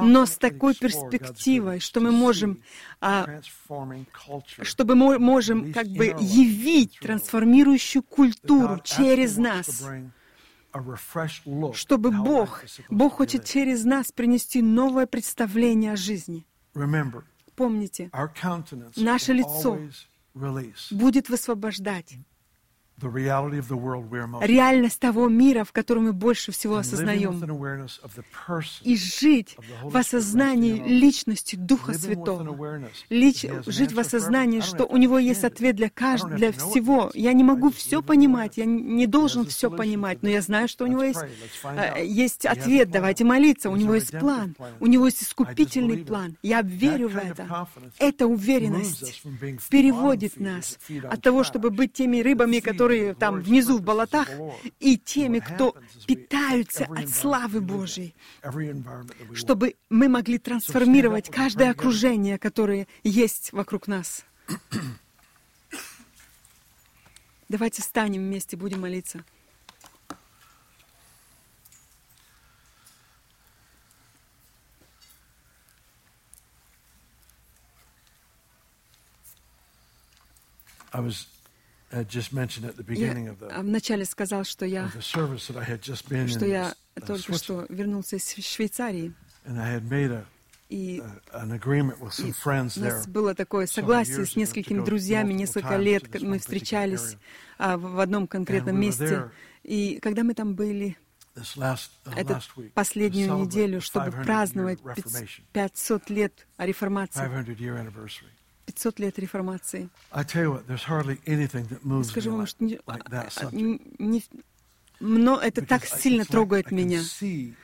но 0.00 0.24
с 0.24 0.38
такой 0.38 0.74
перспективой, 0.74 1.80
что 1.80 2.00
мы 2.00 2.12
можем, 2.12 2.62
а, 3.00 3.40
чтобы 4.62 4.94
мы 4.94 5.18
можем 5.18 5.72
как 5.74 5.86
бы 5.86 6.06
явить 6.18 6.98
трансформирующую 7.00 8.02
культуру 8.02 8.80
через 8.82 9.36
нас, 9.36 9.84
чтобы 11.74 12.10
Бог, 12.10 12.64
Бог 12.88 13.12
хочет 13.14 13.44
через 13.44 13.84
нас 13.84 14.12
принести 14.12 14.62
новое 14.62 15.06
представление 15.06 15.92
о 15.92 15.96
жизни. 15.96 16.46
Помните, 17.54 18.10
наше 18.96 19.32
лицо 19.34 19.78
будет 20.90 21.28
высвобождать 21.28 22.16
реальность 23.02 25.00
того 25.00 25.28
мира, 25.28 25.64
в 25.64 25.72
котором 25.72 26.04
мы 26.04 26.12
больше 26.12 26.52
всего 26.52 26.76
осознаем, 26.76 27.42
и 28.82 28.96
жить 28.96 29.56
в 29.82 29.96
осознании 29.96 30.82
личности 30.82 31.56
Духа 31.56 31.92
Святого, 31.94 32.88
Лич, 33.10 33.44
жить 33.66 33.92
в 33.92 33.98
осознании, 33.98 34.60
что 34.60 34.84
у 34.84 34.96
Него 34.96 35.18
есть 35.18 35.44
ответ 35.44 35.76
для, 35.76 35.90
каждого, 35.90 36.36
для 36.36 36.52
всего. 36.52 37.10
Я 37.14 37.32
не 37.32 37.44
могу 37.44 37.70
все 37.70 38.02
понимать, 38.02 38.56
я 38.56 38.64
не 38.64 39.06
должен 39.06 39.44
все 39.46 39.70
понимать, 39.70 40.22
но 40.22 40.28
я 40.28 40.40
знаю, 40.40 40.68
что 40.68 40.84
у 40.84 40.88
Него 40.88 41.02
есть, 41.02 41.20
есть 42.02 42.46
ответ. 42.46 42.90
Давайте 42.90 43.24
молиться. 43.24 43.68
У 43.70 43.76
Него 43.76 43.94
есть 43.94 44.18
план, 44.18 44.56
у 44.80 44.86
Него 44.86 45.06
есть 45.06 45.22
искупительный 45.22 45.98
план. 45.98 46.36
Я 46.42 46.62
верю 46.62 47.08
в 47.08 47.16
это. 47.16 47.68
Эта 47.98 48.26
уверенность 48.26 49.22
переводит 49.70 50.40
нас 50.40 50.78
от 51.04 51.20
того, 51.20 51.44
чтобы 51.44 51.70
быть 51.70 51.92
теми 51.92 52.20
рыбами, 52.20 52.60
которые 52.60 52.85
которые 52.86 53.14
там 53.14 53.40
внизу 53.40 53.78
в 53.78 53.82
болотах, 53.82 54.28
и 54.78 54.96
теми, 54.96 55.40
кто 55.40 55.74
питаются 56.06 56.84
от 56.84 57.08
славы 57.08 57.60
Божьей, 57.60 58.14
чтобы 59.34 59.74
мы 59.90 60.08
могли 60.08 60.38
трансформировать 60.38 61.28
каждое 61.28 61.72
окружение, 61.72 62.38
которое 62.38 62.86
есть 63.02 63.52
вокруг 63.52 63.88
нас. 63.88 64.24
Давайте 67.48 67.82
встанем 67.82 68.22
вместе, 68.22 68.56
будем 68.56 68.82
молиться. 68.82 69.24
I 80.92 81.00
was 81.00 81.26
я 83.50 83.60
вначале 83.60 84.04
сказал, 84.04 84.44
что 84.44 84.66
я, 84.66 84.90
что 85.00 86.46
я 86.46 86.74
только 87.06 87.34
что 87.34 87.66
вернулся 87.68 88.16
из 88.16 88.46
Швейцарии. 88.46 89.12
И, 90.68 90.96
и 90.96 92.32
у 92.76 92.80
нас 92.80 93.06
было 93.06 93.34
такое 93.36 93.66
согласие 93.66 94.26
с 94.26 94.34
несколькими 94.34 94.84
друзьями, 94.84 95.32
несколько 95.32 95.76
лет 95.76 96.20
мы 96.22 96.40
встречались 96.40 97.16
а, 97.58 97.76
в 97.76 98.00
одном 98.00 98.26
конкретном 98.26 98.80
месте. 98.80 99.30
И 99.62 100.00
когда 100.02 100.24
мы 100.24 100.34
там 100.34 100.54
были, 100.54 100.96
uh, 101.36 102.16
эту 102.16 102.40
последнюю 102.74 103.36
неделю, 103.36 103.80
чтобы 103.80 104.10
праздновать 104.10 104.80
500 105.52 106.10
лет 106.10 106.46
реформации, 106.58 107.20
500 108.76 108.98
лет 108.98 109.18
реформации. 109.18 109.88
Скажу 112.04 112.36
вам, 112.36 112.46
что 112.46 112.64
не, 112.64 113.80
не, 113.98 114.24
но 115.00 115.40
это 115.40 115.64
так 115.64 115.86
сильно 115.86 116.24
трогает 116.26 116.70
меня, 116.70 117.00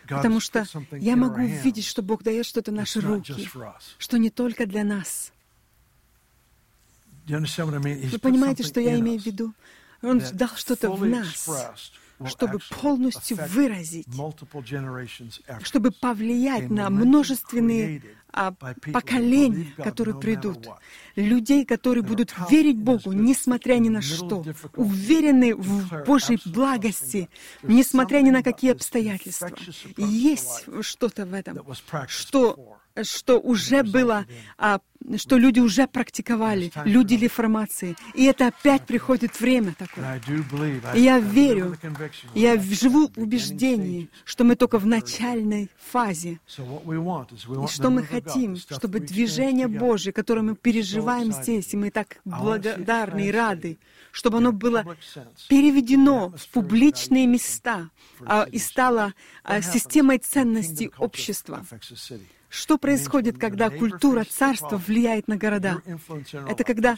потому 0.08 0.40
что 0.40 0.66
я 0.92 1.16
могу 1.16 1.42
видеть, 1.42 1.84
что 1.84 2.02
Бог 2.02 2.22
дает 2.22 2.46
что-то 2.46 2.72
наши 2.72 3.00
руки, 3.00 3.48
что 3.98 4.18
не 4.18 4.30
только 4.30 4.66
для 4.66 4.84
нас. 4.84 5.32
Вы 7.26 8.18
понимаете, 8.18 8.62
что 8.64 8.80
я 8.80 8.98
имею 8.98 9.20
в 9.20 9.26
виду? 9.26 9.52
Он 10.02 10.20
дал 10.32 10.48
что-то 10.56 10.90
в 10.90 11.06
нас, 11.06 11.48
чтобы 12.26 12.58
полностью 12.80 13.38
выразить, 13.48 14.06
чтобы 15.62 15.90
повлиять 15.90 16.70
на 16.70 16.90
множественные 16.90 18.02
а, 18.32 18.52
поколений, 18.52 19.74
которые 19.76 20.18
придут. 20.18 20.68
Людей, 21.16 21.66
которые 21.66 22.02
будут 22.02 22.34
верить 22.50 22.78
Богу, 22.78 23.12
несмотря 23.12 23.74
ни 23.74 23.90
на 23.90 24.00
что. 24.00 24.44
Уверены 24.76 25.54
в 25.54 26.04
Божьей 26.04 26.38
благости, 26.46 27.28
несмотря 27.62 28.20
ни 28.20 28.30
на 28.30 28.42
какие 28.42 28.72
обстоятельства. 28.72 29.50
есть 29.96 30.64
что-то 30.80 31.26
в 31.26 31.34
этом, 31.34 31.58
что 32.08 32.78
что 33.02 33.40
уже 33.40 33.82
было, 33.82 34.26
а, 34.58 34.80
что 35.16 35.36
люди 35.36 35.60
уже 35.60 35.86
практиковали, 35.86 36.70
люди 36.84 37.14
реформации. 37.14 37.96
И 38.14 38.24
это 38.24 38.48
опять 38.48 38.86
приходит 38.86 39.40
время 39.40 39.74
такое. 39.78 40.20
И 40.94 41.00
я 41.00 41.18
верю, 41.18 41.76
я 42.34 42.60
живу 42.60 43.08
в 43.08 43.18
убеждении, 43.18 44.08
что 44.24 44.44
мы 44.44 44.56
только 44.56 44.78
в 44.78 44.86
начальной 44.86 45.70
фазе. 45.90 46.40
И 46.48 47.66
что 47.68 47.90
мы 47.90 48.02
хотим, 48.02 48.56
чтобы 48.56 49.00
движение 49.00 49.68
Божье, 49.68 50.12
которое 50.12 50.42
мы 50.42 50.56
переживаем 50.56 51.32
здесь, 51.32 51.72
и 51.74 51.76
мы 51.76 51.90
так 51.90 52.18
благодарны 52.24 53.28
и 53.28 53.32
рады, 53.32 53.78
чтобы 54.10 54.38
оно 54.38 54.52
было 54.52 54.84
переведено 55.48 56.30
в 56.36 56.48
публичные 56.48 57.26
места 57.26 57.88
а, 58.20 58.46
и 58.50 58.58
стало 58.58 59.14
а, 59.42 59.62
системой 59.62 60.18
ценностей 60.18 60.90
общества. 60.98 61.64
Что 62.52 62.76
происходит, 62.76 63.38
когда 63.38 63.70
культура 63.70 64.24
царства 64.24 64.76
влияет 64.76 65.26
на 65.26 65.38
города? 65.38 65.80
Это 66.46 66.64
когда 66.64 66.96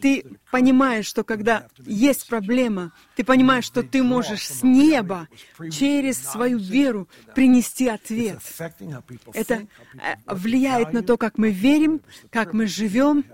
ты 0.00 0.24
понимаешь, 0.50 1.04
что 1.04 1.24
когда 1.24 1.68
есть 1.84 2.26
проблема, 2.26 2.92
ты 3.16 3.24
понимаешь, 3.24 3.64
что 3.64 3.82
ты 3.82 4.02
можешь 4.02 4.48
с 4.48 4.62
неба 4.62 5.28
через 5.70 6.16
свою 6.16 6.58
веру 6.58 7.06
принести 7.34 7.86
ответ. 7.86 8.38
Это 9.34 9.54
э, 9.54 10.16
влияет 10.26 10.94
на 10.94 11.02
то, 11.02 11.18
как 11.18 11.36
мы 11.36 11.50
верим, 11.50 12.00
как 12.30 12.54
мы 12.54 12.66
живем, 12.66 13.24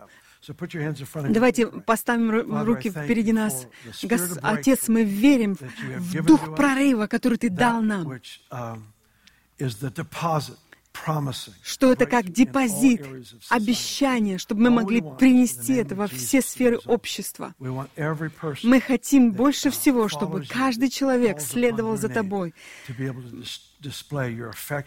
Давайте 1.31 1.69
поставим 1.69 2.65
руки 2.65 2.91
впереди 2.91 3.33
нас. 3.33 3.69
Гос... 4.03 4.39
Отец, 4.43 4.89
мы 4.89 5.05
верим 5.05 5.57
в 5.57 6.25
дух 6.25 6.57
прорыва, 6.57 7.07
который 7.07 7.39
Ты 7.39 7.49
дал 7.49 7.81
нам. 7.81 8.19
Что 11.63 11.93
это 11.93 12.07
как 12.07 12.31
депозит, 12.31 13.05
обещание, 13.49 14.39
чтобы 14.39 14.63
мы 14.63 14.71
могли 14.71 15.03
принести 15.19 15.75
это 15.75 15.95
во 15.95 16.07
все 16.07 16.43
сферы 16.43 16.79
общества. 16.87 17.55
Мы 17.59 18.81
хотим 18.81 19.33
больше 19.33 19.71
всего, 19.71 20.09
чтобы 20.09 20.45
каждый 20.45 20.91
человек 20.91 21.41
следовал 21.41 21.97
за 21.97 22.09
тобой, 22.09 22.55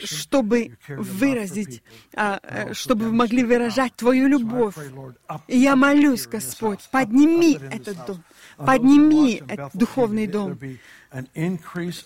чтобы 0.03 0.77
выразить, 0.87 1.83
а, 2.15 2.39
э, 2.43 2.73
чтобы 2.73 3.05
вы 3.05 3.11
могли 3.11 3.43
выражать 3.43 3.95
Твою 3.95 4.27
любовь. 4.27 4.75
И 5.47 5.57
я 5.57 5.75
молюсь, 5.75 6.27
Господь, 6.27 6.79
подними 6.91 7.59
этот 7.71 8.05
дом, 8.05 8.23
подними 8.57 9.43
этот 9.47 9.71
духовный 9.73 10.27
дом, 10.27 10.57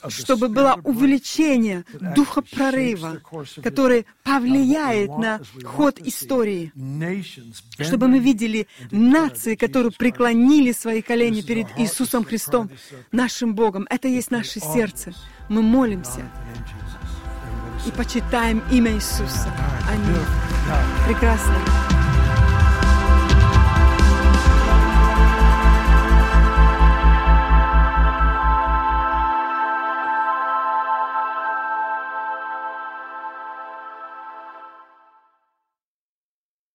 чтобы 0.09 0.49
было 0.49 0.79
увеличение 0.83 1.85
духа 2.15 2.41
прорыва, 2.41 3.21
который 3.63 4.05
повлияет 4.23 5.09
на 5.17 5.41
ход 5.63 5.99
истории, 5.99 6.71
чтобы 7.79 8.07
мы 8.07 8.19
видели 8.19 8.67
нации, 8.91 9.55
которые 9.55 9.91
преклонили 9.91 10.71
свои 10.71 11.01
колени 11.01 11.41
перед 11.41 11.67
Иисусом 11.77 12.23
Христом, 12.23 12.69
нашим 13.11 13.55
Богом. 13.55 13.87
Это 13.89 14.07
есть 14.07 14.31
наше 14.31 14.59
сердце. 14.59 15.13
Мы 15.49 15.61
молимся 15.61 16.21
и 17.85 17.91
почитаем 17.91 18.61
имя 18.71 18.93
Иисуса. 18.93 19.51
Аминь. 19.89 20.25
Прекрасно. 21.07 21.88